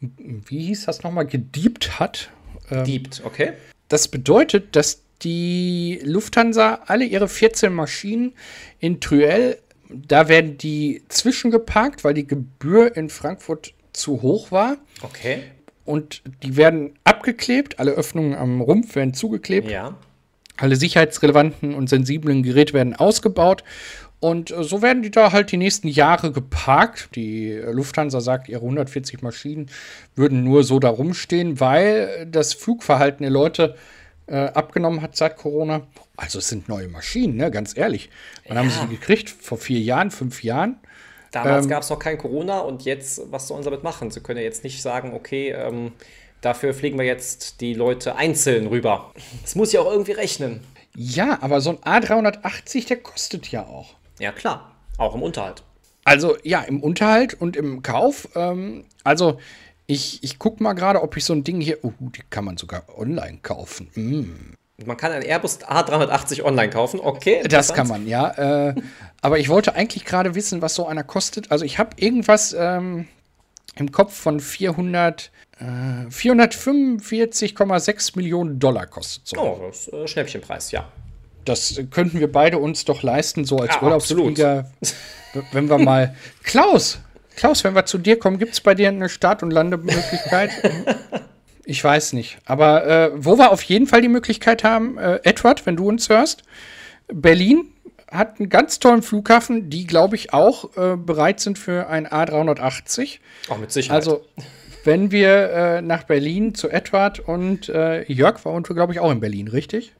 wie 0.01 0.64
hieß 0.64 0.87
das 0.87 1.03
nochmal, 1.03 1.27
gediebt 1.27 2.01
hat. 2.01 2.31
Ähm, 2.70 2.85
Diebt, 2.85 3.20
okay. 3.27 3.53
Das 3.88 4.09
bedeutet, 4.09 4.75
dass 4.77 5.03
die 5.20 6.01
Lufthansa 6.03 6.85
alle 6.87 7.05
ihre 7.05 7.29
14 7.29 7.70
Maschinen 7.70 8.33
in 8.79 9.03
Truel, 9.03 9.59
da 9.90 10.27
werden 10.31 10.57
die 10.57 11.03
zwischengeparkt, 11.11 12.03
weil 12.03 12.14
die 12.14 12.27
Gebühr 12.27 12.96
in 12.96 13.11
Frankfurt 13.11 13.75
zu 13.92 14.22
hoch 14.22 14.50
war. 14.50 14.76
Okay. 15.03 15.42
Und 15.85 16.22
die 16.42 16.57
werden 16.57 16.92
abgeklebt, 17.05 17.79
alle 17.79 17.92
Öffnungen 17.92 18.35
am 18.35 18.61
Rumpf 18.61 18.94
werden 18.94 19.14
zugeklebt. 19.14 19.70
Ja. 19.70 19.96
Alle 20.57 20.76
sicherheitsrelevanten 20.76 21.74
und 21.74 21.88
sensiblen 21.88 22.42
Geräte 22.42 22.74
werden 22.74 22.94
ausgebaut. 22.94 23.64
Und 24.20 24.50
äh, 24.50 24.62
so 24.62 24.83
werden 24.83 25.03
die 25.03 25.11
da 25.11 25.33
halt 25.33 25.50
die 25.50 25.57
nächsten 25.57 25.88
Jahre 25.88 26.31
geparkt. 26.31 27.16
Die 27.16 27.53
Lufthansa 27.53 28.20
sagt, 28.20 28.48
ihre 28.48 28.61
140 28.61 29.22
Maschinen 29.22 29.70
würden 30.14 30.44
nur 30.44 30.62
so 30.62 30.79
da 30.79 30.90
rumstehen, 30.90 31.59
weil 31.59 32.29
das 32.31 32.53
Flugverhalten 32.53 33.22
der 33.22 33.31
Leute 33.31 33.74
äh, 34.26 34.37
abgenommen 34.37 35.03
hat 35.03 35.16
seit 35.16 35.37
Corona. 35.37 35.83
Also 36.16 36.38
es 36.38 36.48
sind 36.48 36.68
neue 36.68 36.88
Maschinen, 36.88 37.37
ne? 37.37 37.50
ganz 37.50 37.76
ehrlich. 37.76 38.11
Wann 38.46 38.57
ja. 38.57 38.62
haben 38.62 38.70
sie 38.70 38.81
die 38.87 38.96
gekriegt? 38.96 39.31
Vor 39.31 39.59
vier 39.59 39.81
Jahren, 39.81 40.11
fünf 40.11 40.44
Jahren? 40.44 40.76
Damals 41.31 41.66
ähm, 41.66 41.71
gab 41.71 41.83
es 41.83 41.90
noch 41.90 41.99
kein 41.99 42.19
Corona 42.19 42.61
und 42.61 42.85
jetzt, 42.85 43.23
was 43.31 43.49
sollen 43.49 43.62
sie 43.62 43.71
damit 43.71 43.85
machen? 43.85 44.11
Sie 44.11 44.21
können 44.21 44.38
ja 44.38 44.45
jetzt 44.45 44.64
nicht 44.64 44.83
sagen, 44.83 45.14
okay, 45.14 45.51
ähm, 45.51 45.93
dafür 46.40 46.75
fliegen 46.75 46.99
wir 46.99 47.05
jetzt 47.05 47.61
die 47.61 47.75
Leute 47.75 48.16
einzeln 48.16 48.66
rüber. 48.66 49.12
Das 49.43 49.55
muss 49.55 49.73
ja 49.73 49.81
auch 49.81 49.90
irgendwie 49.90 50.12
rechnen. 50.12 50.61
Ja, 50.95 51.38
aber 51.40 51.61
so 51.61 51.71
ein 51.71 51.79
A380, 51.79 52.88
der 52.88 52.97
kostet 52.99 53.49
ja 53.49 53.64
auch. 53.64 53.95
Ja, 54.19 54.33
klar. 54.33 54.75
Auch 54.99 55.14
im 55.14 55.23
Unterhalt. 55.23 55.62
Also, 56.05 56.37
ja, 56.43 56.62
im 56.62 56.83
Unterhalt 56.83 57.35
und 57.35 57.57
im 57.57 57.83
Kauf. 57.83 58.29
Ähm, 58.35 58.85
also, 59.05 59.38
ich, 59.87 60.23
ich 60.23 60.38
gucke 60.38 60.62
mal 60.62 60.73
gerade, 60.73 61.03
ob 61.03 61.16
ich 61.16 61.25
so 61.25 61.33
ein 61.33 61.45
Ding 61.45 61.61
hier. 61.61 61.79
Oh, 61.83 61.93
die 62.01 62.23
kann 62.29 62.45
man 62.45 62.57
sogar 62.57 62.85
online 62.99 63.38
kaufen. 63.43 63.88
Mm. 63.95 64.55
Man 64.87 64.97
kann 64.97 65.12
ein 65.12 65.23
Airbus 65.23 65.61
A380 65.61 66.43
online 66.43 66.71
kaufen, 66.71 67.01
okay. 67.01 67.43
Das 67.49 67.75
kann 67.75 67.88
man, 67.88 68.07
ja. 68.07 68.69
Äh, 68.69 68.75
aber 69.21 69.38
ich 69.38 69.49
wollte 69.49 69.75
eigentlich 69.75 70.05
gerade 70.05 70.35
wissen, 70.35 70.62
was 70.62 70.75
so 70.75 70.87
einer 70.87 71.05
kostet. 71.05 71.51
Also 71.51 71.64
ich 71.64 71.79
habe 71.79 71.90
irgendwas 71.97 72.55
ähm, 72.59 73.07
im 73.77 73.93
Kopf 73.93 74.14
von 74.14 74.40
400, 74.40 75.31
äh, 75.59 75.64
445,6 76.09 78.12
Millionen 78.16 78.59
Dollar 78.59 78.87
kostet 78.87 79.29
so. 79.29 79.38
Oh, 79.38 79.61
das 79.66 79.88
ist 79.88 79.93
äh, 79.93 80.09
Schnäppchenpreis, 80.09 80.71
ja. 80.71 80.88
Das 81.45 81.81
könnten 81.90 82.21
wir 82.21 82.31
beide 82.31 82.59
uns 82.59 82.85
doch 82.85 83.03
leisten, 83.03 83.45
so 83.45 83.59
als 83.59 83.75
ja, 83.75 83.83
Urlaubsflieger. 83.83 84.71
wenn 85.53 85.69
wir 85.69 85.79
mal. 85.79 86.14
Klaus, 86.43 86.99
Klaus, 87.37 87.64
wenn 87.64 87.75
wir 87.75 87.87
zu 87.87 87.99
dir 87.99 88.19
kommen, 88.19 88.38
gibt 88.38 88.53
es 88.53 88.61
bei 88.61 88.75
dir 88.75 88.88
eine 88.88 89.09
Start- 89.09 89.43
und 89.43 89.51
Landemöglichkeit? 89.51 90.51
Ich 91.71 91.85
weiß 91.85 92.15
nicht. 92.15 92.39
Aber 92.47 92.85
äh, 92.85 93.11
wo 93.15 93.39
wir 93.39 93.53
auf 93.53 93.63
jeden 93.63 93.87
Fall 93.87 94.03
die 94.03 94.09
Möglichkeit 94.09 94.65
haben, 94.65 94.99
äh, 94.99 95.21
Edward, 95.23 95.67
wenn 95.67 95.77
du 95.77 95.89
uns 95.89 96.09
hörst, 96.09 96.43
Berlin 97.07 97.71
hat 98.11 98.41
einen 98.41 98.49
ganz 98.49 98.81
tollen 98.81 99.03
Flughafen, 99.03 99.71
die, 99.71 99.87
glaube 99.87 100.17
ich, 100.17 100.33
auch 100.33 100.77
äh, 100.77 100.97
bereit 100.97 101.39
sind 101.39 101.61
für 101.61 101.87
ein 101.87 102.09
A380. 102.09 103.21
Auch 103.51 103.59
mit 103.59 103.71
Sicherheit. 103.71 104.01
Also, 104.01 104.25
wenn 104.83 105.13
wir 105.13 105.51
äh, 105.53 105.81
nach 105.81 106.03
Berlin 106.03 106.57
zu 106.57 106.69
Edward 106.69 107.21
und 107.21 107.69
äh, 107.69 108.03
Jörg 108.11 108.45
waren 108.45 108.69
wir, 108.69 108.75
glaube 108.75 108.93
ich, 108.93 108.99
auch 108.99 109.13
in 109.13 109.21
Berlin, 109.21 109.47
richtig? 109.47 109.93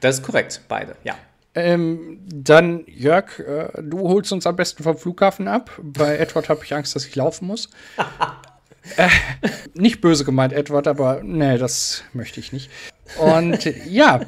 Das 0.00 0.20
ist 0.20 0.22
korrekt, 0.24 0.62
beide, 0.66 0.96
ja. 1.04 1.14
Ähm, 1.54 2.20
dann, 2.24 2.84
Jörg, 2.86 3.38
äh, 3.40 3.68
du 3.82 4.00
holst 4.08 4.32
uns 4.32 4.46
am 4.46 4.56
besten 4.56 4.82
vom 4.82 4.96
Flughafen 4.96 5.46
ab. 5.46 5.70
Bei 5.82 6.16
Edward 6.16 6.48
habe 6.48 6.64
ich 6.64 6.74
Angst, 6.74 6.96
dass 6.96 7.04
ich 7.04 7.14
laufen 7.16 7.46
muss. 7.48 7.68
äh, 8.96 9.08
nicht 9.74 10.00
böse 10.00 10.24
gemeint, 10.24 10.52
Edward, 10.52 10.86
aber 10.86 11.22
nee, 11.22 11.58
das 11.58 12.04
möchte 12.12 12.40
ich 12.40 12.52
nicht. 12.52 12.70
Und 13.18 13.64
ja, 13.86 14.20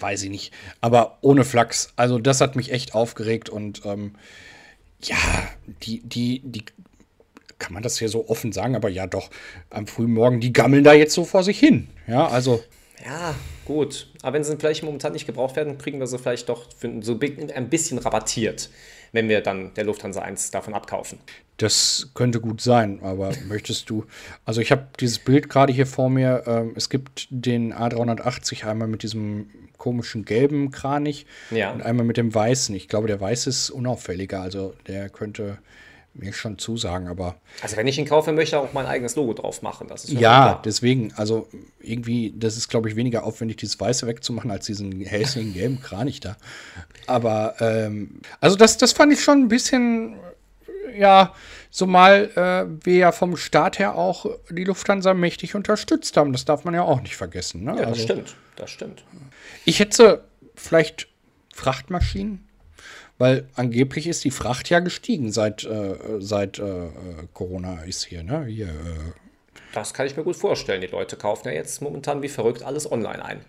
weiß 0.00 0.22
ich 0.24 0.30
nicht. 0.30 0.52
Aber 0.80 1.18
ohne 1.20 1.44
Flachs. 1.44 1.92
Also, 1.96 2.18
das 2.18 2.40
hat 2.40 2.56
mich 2.56 2.72
echt 2.72 2.94
aufgeregt 2.94 3.48
und 3.48 3.82
ähm, 3.84 4.14
ja, 5.02 5.16
die, 5.82 6.00
die, 6.00 6.40
die, 6.44 6.64
kann 7.58 7.72
man 7.72 7.82
das 7.82 7.98
hier 7.98 8.08
so 8.08 8.28
offen 8.28 8.52
sagen, 8.52 8.76
aber 8.76 8.88
ja, 8.88 9.06
doch, 9.06 9.30
am 9.70 9.86
frühen 9.86 10.12
Morgen, 10.12 10.40
die 10.40 10.52
gammeln 10.52 10.84
da 10.84 10.92
jetzt 10.92 11.14
so 11.14 11.24
vor 11.24 11.42
sich 11.42 11.58
hin. 11.58 11.88
Ja, 12.06 12.28
also. 12.28 12.62
Ja, 13.04 13.34
gut. 13.64 14.08
Aber 14.22 14.34
wenn 14.34 14.44
sie 14.44 14.56
vielleicht 14.56 14.82
momentan 14.82 15.12
nicht 15.12 15.26
gebraucht 15.26 15.56
werden, 15.56 15.78
kriegen 15.78 16.00
wir 16.00 16.06
sie 16.06 16.18
vielleicht 16.18 16.48
doch 16.48 16.66
so 17.00 17.18
ein 17.20 17.70
bisschen 17.70 17.98
rabattiert, 17.98 18.70
wenn 19.12 19.28
wir 19.28 19.40
dann 19.40 19.74
der 19.74 19.84
Lufthansa 19.84 20.22
1 20.22 20.50
davon 20.50 20.74
abkaufen. 20.74 21.18
Das 21.58 22.10
könnte 22.14 22.40
gut 22.40 22.60
sein, 22.60 23.00
aber 23.02 23.32
möchtest 23.48 23.90
du. 23.90 24.04
Also, 24.44 24.60
ich 24.60 24.70
habe 24.70 24.88
dieses 25.00 25.18
Bild 25.18 25.48
gerade 25.48 25.72
hier 25.72 25.86
vor 25.86 26.10
mir. 26.10 26.44
Ähm, 26.46 26.72
es 26.76 26.88
gibt 26.88 27.26
den 27.30 27.74
A380 27.74 28.66
einmal 28.66 28.88
mit 28.88 29.02
diesem 29.02 29.50
komischen 29.76 30.24
gelben 30.24 30.70
Kranich 30.70 31.26
ja. 31.50 31.70
und 31.72 31.82
einmal 31.82 32.04
mit 32.04 32.16
dem 32.16 32.34
weißen. 32.34 32.74
Ich 32.74 32.88
glaube, 32.88 33.06
der 33.06 33.20
weiße 33.20 33.48
ist 33.48 33.70
unauffälliger, 33.70 34.40
also 34.40 34.74
der 34.86 35.08
könnte 35.08 35.58
mir 36.18 36.32
schon 36.32 36.58
zusagen, 36.58 37.08
aber. 37.08 37.36
Also 37.62 37.76
wenn 37.76 37.86
ich 37.86 37.98
ihn 37.98 38.06
kaufe, 38.06 38.32
möchte 38.32 38.56
ich 38.56 38.62
auch 38.62 38.72
mein 38.72 38.86
eigenes 38.86 39.16
Logo 39.16 39.34
drauf 39.34 39.62
machen. 39.62 39.88
Das 39.88 40.04
ist 40.04 40.12
ja, 40.12 40.60
deswegen, 40.64 41.12
also 41.16 41.48
irgendwie, 41.80 42.34
das 42.36 42.56
ist, 42.56 42.68
glaube 42.68 42.88
ich, 42.88 42.96
weniger 42.96 43.24
aufwendig, 43.24 43.58
dieses 43.58 43.78
Weiße 43.78 44.06
wegzumachen, 44.06 44.50
als 44.50 44.66
diesen 44.66 45.00
hässlichen 45.02 45.54
gelben 45.54 45.80
Kranich 45.80 46.20
da. 46.20 46.36
Aber, 47.06 47.54
ähm, 47.60 48.20
also 48.40 48.56
das, 48.56 48.76
das 48.78 48.92
fand 48.92 49.12
ich 49.12 49.22
schon 49.22 49.42
ein 49.42 49.48
bisschen, 49.48 50.16
ja, 50.96 51.34
zumal 51.70 52.30
äh, 52.34 52.84
wir 52.84 52.96
ja 52.96 53.12
vom 53.12 53.36
Staat 53.36 53.78
her 53.78 53.94
auch 53.94 54.26
die 54.50 54.64
Lufthansa 54.64 55.14
mächtig 55.14 55.54
unterstützt 55.54 56.16
haben. 56.16 56.32
Das 56.32 56.44
darf 56.44 56.64
man 56.64 56.74
ja 56.74 56.82
auch 56.82 57.00
nicht 57.00 57.16
vergessen. 57.16 57.64
Ne? 57.64 57.72
Ja, 57.72 57.76
das 57.78 57.88
also, 57.88 58.02
stimmt, 58.02 58.36
das 58.56 58.70
stimmt. 58.70 59.04
Ich 59.64 59.80
hätte 59.80 60.24
vielleicht 60.54 61.08
Frachtmaschinen 61.54 62.47
weil 63.18 63.48
angeblich 63.54 64.06
ist 64.06 64.24
die 64.24 64.30
Fracht 64.30 64.70
ja 64.70 64.80
gestiegen 64.80 65.32
seit, 65.32 65.64
äh, 65.64 65.96
seit 66.20 66.58
äh, 66.58 66.88
Corona 67.34 67.82
ist 67.82 68.04
hier, 68.04 68.22
ne? 68.22 68.44
Hier, 68.46 68.68
äh. 68.68 69.12
Das 69.74 69.92
kann 69.92 70.06
ich 70.06 70.16
mir 70.16 70.24
gut 70.24 70.36
vorstellen. 70.36 70.80
Die 70.80 70.86
Leute 70.86 71.16
kaufen 71.16 71.48
ja 71.48 71.54
jetzt 71.54 71.82
momentan 71.82 72.22
wie 72.22 72.28
verrückt 72.28 72.62
alles 72.62 72.90
online 72.90 73.24
ein. 73.24 73.44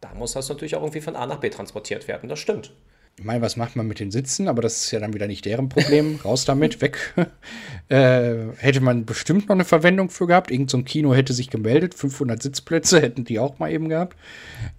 Da 0.00 0.12
muss 0.14 0.32
das 0.32 0.48
natürlich 0.48 0.76
auch 0.76 0.82
irgendwie 0.82 1.00
von 1.00 1.16
A 1.16 1.26
nach 1.26 1.38
B 1.40 1.48
transportiert 1.48 2.08
werden. 2.08 2.28
Das 2.28 2.38
stimmt. 2.38 2.72
Ich 3.18 3.24
meine, 3.24 3.40
was 3.40 3.56
macht 3.56 3.76
man 3.76 3.86
mit 3.86 3.98
den 3.98 4.10
Sitzen? 4.10 4.46
Aber 4.46 4.60
das 4.60 4.76
ist 4.76 4.90
ja 4.90 5.00
dann 5.00 5.14
wieder 5.14 5.26
nicht 5.26 5.46
deren 5.46 5.70
Problem. 5.70 6.20
Raus 6.24 6.44
damit, 6.44 6.82
weg. 6.82 7.14
äh, 7.88 8.52
hätte 8.58 8.82
man 8.82 9.06
bestimmt 9.06 9.48
noch 9.48 9.54
eine 9.54 9.64
Verwendung 9.64 10.10
für 10.10 10.26
gehabt. 10.26 10.50
Irgend 10.50 10.68
so 10.68 10.76
ein 10.76 10.84
Kino 10.84 11.14
hätte 11.14 11.32
sich 11.32 11.48
gemeldet. 11.48 11.94
500 11.94 12.42
Sitzplätze 12.42 13.00
hätten 13.02 13.24
die 13.24 13.38
auch 13.38 13.58
mal 13.58 13.72
eben 13.72 13.88
gehabt. 13.88 14.18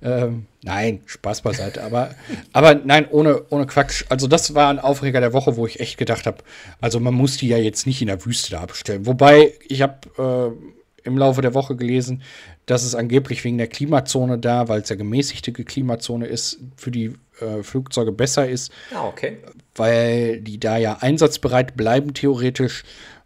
Ähm, 0.04 0.45
nein, 0.62 1.02
Spaß 1.08 1.41
beiseite. 1.41 1.84
aber, 1.84 2.13
aber 2.54 2.76
nein, 2.76 3.08
ohne, 3.10 3.43
ohne 3.50 3.65
Quatsch. 3.65 4.06
Also, 4.10 4.28
das 4.28 4.54
war 4.54 4.69
ein 4.69 4.80
Aufreger 4.80 5.19
der 5.19 5.34
Woche, 5.34 5.58
wo 5.58 5.65
ich 5.65 5.80
echt 5.80 5.97
gedacht 5.97 6.28
habe, 6.28 6.43
also 6.80 7.00
man 7.00 7.15
muss 7.15 7.38
die 7.38 7.47
ja 7.47 7.58
jetzt 7.58 7.88
nicht 7.88 8.02
in 8.02 8.08
der 8.08 8.23
Wüste 8.23 8.52
da 8.52 8.62
abstellen. 8.62 9.08
Wobei, 9.08 9.54
ich 9.67 9.82
habe 9.82 10.56
äh, 11.04 11.08
im 11.08 11.17
Laufe 11.17 11.41
der 11.41 11.56
Woche 11.56 11.76
gelesen, 11.76 12.21
dass 12.67 12.84
es 12.84 12.93
angeblich 12.93 13.43
wegen 13.43 13.58
der 13.58 13.67
Klimazone 13.67 14.38
da, 14.38 14.67
weil 14.67 14.82
es 14.82 14.89
ja 14.89 14.95
gemäßigte 14.95 15.54
Klimazone 15.54 16.28
ist, 16.28 16.60
für 16.76 16.91
die 16.91 17.15
äh, 17.39 17.63
Flugzeuge 17.63 18.12
besser 18.12 18.47
ist. 18.47 18.71
Ah, 18.93 19.08
okay. 19.08 19.38
Weil 19.76 20.41
die 20.41 20.60
da 20.60 20.78
ja 20.78 20.97
einsatzbereit 21.02 21.78
bleiben, 21.78 22.13
theoretisch, 22.13 22.84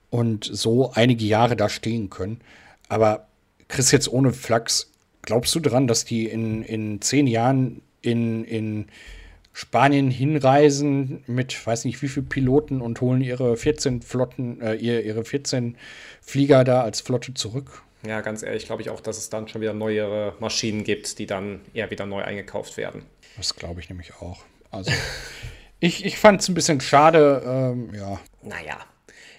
und 0.10 0.44
so 0.44 0.92
einige 0.92 1.26
Jahre 1.26 1.56
da 1.56 1.70
stehen 1.70 2.10
können. 2.10 2.42
Aber 2.90 3.28
Chris, 3.70 3.92
jetzt 3.92 4.12
ohne 4.12 4.34
Flachs, 4.34 4.92
glaubst 5.22 5.56
du 5.56 5.60
dran, 5.60 5.88
dass 5.88 6.06
die 6.06 6.26
in, 6.26 6.64
in 6.64 7.02
zehn 7.02 7.26
Jahren 7.26 7.82
in, 8.02 8.44
in 8.44 8.88
Spanien 9.54 10.12
hinreisen 10.12 11.24
mit 11.28 11.66
weiß 11.66 11.86
nicht 11.86 12.02
wie 12.02 12.08
viel 12.08 12.24
Piloten 12.24 12.82
und 12.82 13.02
holen 13.02 13.22
ihre 13.22 13.58
14 13.58 14.02
Flotten, 14.02 14.62
äh, 14.62 14.76
ihre 14.76 15.24
14 15.24 15.78
Flieger 16.22 16.64
da 16.64 16.84
als 16.84 17.02
Flotte 17.02 17.34
zurück? 17.34 17.84
Ja, 18.06 18.22
ganz 18.22 18.44
ehrlich, 18.44 18.66
glaube 18.66 18.82
ich 18.82 18.90
auch, 18.90 19.00
dass 19.00 19.18
es 19.18 19.30
dann 19.30 19.48
schon 19.48 19.62
wieder 19.62 19.74
neuere 19.74 20.34
Maschinen 20.40 20.84
gibt, 20.84 21.20
die 21.20 21.28
dann 21.28 21.62
eher 21.74 21.92
wieder 21.92 22.06
neu 22.06 22.24
eingekauft 22.24 22.78
werden. 22.78 23.04
Das 23.38 23.56
glaube 23.56 23.80
ich 23.80 23.90
nämlich 23.90 24.14
auch. 24.22 24.40
Also, 24.70 24.92
ich, 25.80 26.06
ich 26.06 26.18
fand 26.18 26.42
es 26.42 26.48
ein 26.48 26.54
bisschen 26.54 26.82
schade, 26.82 27.42
ähm, 27.46 27.94
ja. 27.94 28.20
Naja, 28.42 28.78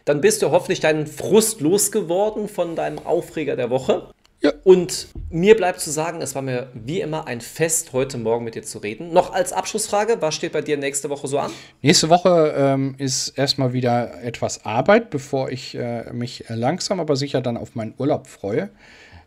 dann 0.04 0.20
bist 0.20 0.42
du 0.42 0.50
hoffentlich 0.50 0.80
deinen 0.80 1.06
Frust 1.06 1.60
losgeworden 1.60 2.48
von 2.48 2.76
deinem 2.76 2.98
Aufreger 2.98 3.56
der 3.56 3.70
Woche. 3.70 4.12
Ja. 4.40 4.52
Und 4.64 5.06
mir 5.30 5.56
bleibt 5.56 5.80
zu 5.80 5.92
sagen, 5.92 6.20
es 6.20 6.34
war 6.34 6.42
mir 6.42 6.68
wie 6.74 7.00
immer 7.00 7.28
ein 7.28 7.40
Fest, 7.40 7.92
heute 7.92 8.18
Morgen 8.18 8.44
mit 8.44 8.56
dir 8.56 8.64
zu 8.64 8.78
reden. 8.78 9.12
Noch 9.12 9.32
als 9.32 9.52
Abschlussfrage, 9.52 10.20
was 10.20 10.34
steht 10.34 10.50
bei 10.50 10.62
dir 10.62 10.76
nächste 10.76 11.08
Woche 11.10 11.28
so 11.28 11.38
an? 11.38 11.52
Nächste 11.80 12.08
Woche 12.08 12.52
ähm, 12.56 12.96
ist 12.98 13.28
erstmal 13.38 13.72
wieder 13.72 14.20
etwas 14.20 14.64
Arbeit, 14.64 15.10
bevor 15.10 15.50
ich 15.50 15.76
äh, 15.76 16.12
mich 16.12 16.44
langsam 16.48 16.98
aber 16.98 17.14
sicher 17.14 17.40
dann 17.40 17.56
auf 17.56 17.76
meinen 17.76 17.94
Urlaub 17.98 18.26
freue. 18.26 18.70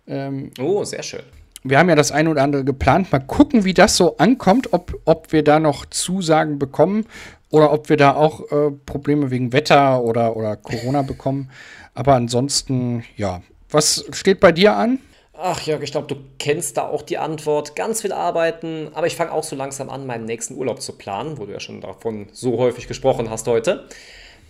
Ähm, 0.06 0.52
oh, 0.60 0.84
sehr 0.84 1.02
schön 1.02 1.24
wir 1.66 1.80
haben 1.80 1.90
ja 1.90 1.96
das 1.96 2.12
eine 2.12 2.30
oder 2.30 2.44
andere 2.44 2.64
geplant. 2.64 3.12
Mal 3.12 3.20
gucken, 3.20 3.66
wie 3.66 3.74
das 3.74 3.98
so 3.98 4.18
ankommt, 4.18 4.72
ob, 4.72 4.94
ob 5.06 5.32
wir 5.32 5.44
da 5.44 5.60
noch 5.60 5.86
Zusagen 5.88 6.60
bekommen 6.60 7.06
oder 7.50 7.74
ob 7.74 7.90
wir 7.90 7.98
da 7.98 8.16
auch 8.16 8.52
äh, 8.52 8.72
Probleme 8.86 9.32
wegen 9.32 9.52
Wetter 9.52 10.04
oder, 10.04 10.38
oder 10.38 10.56
Corona 10.56 11.02
bekommen. 11.02 11.50
Aber 11.96 12.14
ansonsten, 12.14 13.04
ja. 13.18 13.42
Was 13.72 14.06
steht 14.12 14.40
bei 14.40 14.52
dir 14.52 14.76
an? 14.76 15.00
Ach 15.34 15.60
Jörg, 15.62 15.82
ich 15.82 15.92
glaube, 15.92 16.08
du 16.08 16.16
kennst 16.38 16.78
da 16.78 16.88
auch 16.88 17.02
die 17.02 17.18
Antwort. 17.18 17.76
Ganz 17.76 18.02
viel 18.02 18.14
arbeiten, 18.14 18.90
aber 18.94 19.08
ich 19.08 19.16
fange 19.16 19.32
auch 19.32 19.44
so 19.44 19.56
langsam 19.56 19.90
an, 19.90 20.06
meinen 20.06 20.26
nächsten 20.26 20.56
Urlaub 20.56 20.82
zu 20.82 20.94
planen, 20.94 21.38
wo 21.38 21.46
du 21.46 21.52
ja 21.52 21.60
schon 21.60 21.82
davon 21.82 22.28
so 22.32 22.58
häufig 22.58 22.88
gesprochen 22.88 23.30
hast 23.30 23.48
heute. 23.48 23.88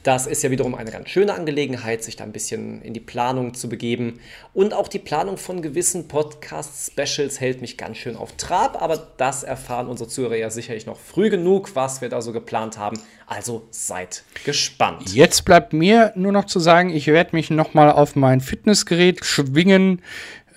Das 0.06 0.28
ist 0.28 0.44
ja 0.44 0.52
wiederum 0.52 0.76
eine 0.76 0.92
ganz 0.92 1.10
schöne 1.10 1.34
Angelegenheit, 1.34 2.04
sich 2.04 2.16
da 2.16 2.26
ein 2.26 2.32
bisschen 2.32 2.80
in 2.84 2.94
die 2.94 3.00
Planung 3.00 3.56
zu 3.56 3.68
begeben. 3.68 4.20
Und 4.54 4.76
auch 4.76 4.88
die 4.88 5.00
Planung 5.00 5.36
von 5.38 5.64
gewissen 5.64 6.08
Podcast-Specials 6.08 7.42
hält 7.42 7.60
mich 7.62 7.76
ganz 7.76 7.98
schön 7.98 8.16
auf 8.16 8.34
Trab, 8.34 8.80
aber 8.80 8.98
das 9.18 9.42
erfahren 9.42 9.88
unsere 9.88 10.08
Zuhörer 10.08 10.36
ja 10.36 10.52
sicherlich 10.52 10.86
noch 10.86 11.00
früh 11.00 11.32
genug, 11.32 11.76
was 11.76 12.02
wir 12.02 12.10
da 12.10 12.22
so 12.22 12.34
geplant 12.34 12.78
haben. 12.78 13.00
Also 13.26 13.66
seid 13.72 14.24
gespannt. 14.44 15.12
Jetzt 15.12 15.44
bleibt 15.44 15.74
mir 15.74 16.14
nur 16.16 16.32
noch 16.32 16.46
zu 16.46 16.60
sagen, 16.60 16.92
ich 16.92 17.08
werde 17.08 17.36
mich 17.36 17.50
nochmal 17.50 17.92
auf 17.92 18.16
mein 18.16 18.42
Fitnessgerät 18.42 19.26
schwingen. 19.26 20.04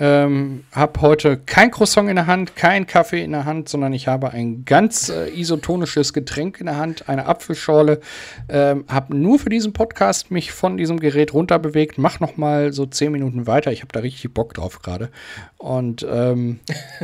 Ähm, 0.00 0.64
habe 0.72 1.00
heute 1.00 1.38
kein 1.38 1.70
Croissant 1.70 2.08
in 2.08 2.16
der 2.16 2.26
Hand, 2.26 2.54
kein 2.54 2.86
Kaffee 2.86 3.22
in 3.22 3.32
der 3.32 3.44
Hand, 3.44 3.68
sondern 3.68 3.92
ich 3.92 4.06
habe 4.06 4.30
ein 4.30 4.64
ganz 4.64 5.08
äh, 5.08 5.28
isotonisches 5.28 6.12
Getränk 6.12 6.60
in 6.60 6.66
der 6.66 6.76
Hand, 6.76 7.08
eine 7.08 7.26
Apfelschorle. 7.26 8.00
Ähm, 8.48 8.84
habe 8.88 9.16
nur 9.16 9.38
für 9.38 9.48
diesen 9.48 9.72
Podcast 9.72 10.30
mich 10.30 10.52
von 10.52 10.76
diesem 10.76 11.00
Gerät 11.00 11.34
runterbewegt. 11.34 11.98
Mach 11.98 12.20
noch 12.20 12.36
mal 12.36 12.72
so 12.72 12.86
zehn 12.86 13.10
Minuten 13.10 13.46
weiter. 13.46 13.72
Ich 13.72 13.80
habe 13.80 13.92
da 13.92 14.00
richtig 14.00 14.32
Bock 14.32 14.54
drauf 14.54 14.82
gerade. 14.82 15.10
Und 15.56 16.06
ähm, 16.08 16.60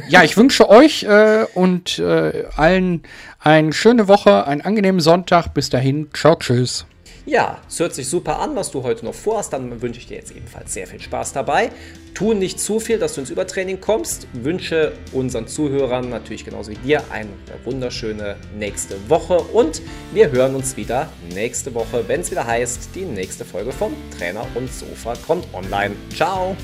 ja, 0.09 0.23
ich 0.23 0.37
wünsche 0.37 0.69
euch 0.69 1.03
äh, 1.03 1.47
und 1.55 1.99
äh, 1.99 2.45
allen 2.57 3.03
eine 3.41 3.73
schöne 3.73 4.09
Woche, 4.09 4.47
einen 4.47 4.61
angenehmen 4.61 5.01
Sonntag. 5.01 5.49
Bis 5.49 5.69
dahin, 5.69 6.09
ciao, 6.13 6.37
tschüss. 6.37 6.87
Ja, 7.27 7.59
es 7.67 7.81
hört 7.81 7.95
sich 7.95 8.09
super 8.09 8.39
an, 8.39 8.55
was 8.55 8.71
du 8.71 8.83
heute 8.83 9.05
noch 9.05 9.15
vorhast. 9.15 9.53
Dann 9.53 9.81
wünsche 9.81 9.99
ich 9.99 10.07
dir 10.07 10.19
jetzt 10.19 10.31
ebenfalls 10.31 10.75
sehr 10.75 10.87
viel 10.87 11.01
Spaß 11.01 11.33
dabei. 11.33 11.71
Tu 12.13 12.35
nicht 12.35 12.61
zu 12.61 12.81
viel, 12.81 12.99
dass 12.99 13.15
du 13.15 13.23
ins 13.23 13.31
Übertraining 13.31 13.81
kommst. 13.81 14.29
Wünsche 14.35 14.93
unseren 15.13 15.47
Zuhörern 15.47 16.11
natürlich 16.11 16.45
genauso 16.45 16.73
wie 16.73 16.77
dir 16.77 17.03
eine 17.11 17.31
wunderschöne 17.65 18.37
nächste 18.59 18.97
Woche. 19.09 19.39
Und 19.39 19.81
wir 20.13 20.31
hören 20.31 20.55
uns 20.55 20.77
wieder 20.77 21.09
nächste 21.33 21.75
Woche, 21.75 22.05
wenn 22.07 22.21
es 22.21 22.31
wieder 22.31 22.47
heißt, 22.47 22.91
die 22.95 23.07
nächste 23.07 23.47
Folge 23.47 23.73
vom 23.73 23.95
Trainer 24.19 24.47
und 24.55 24.71
Sofa 24.73 25.15
kommt 25.27 25.47
online. 25.55 25.97
Ciao! 26.15 26.55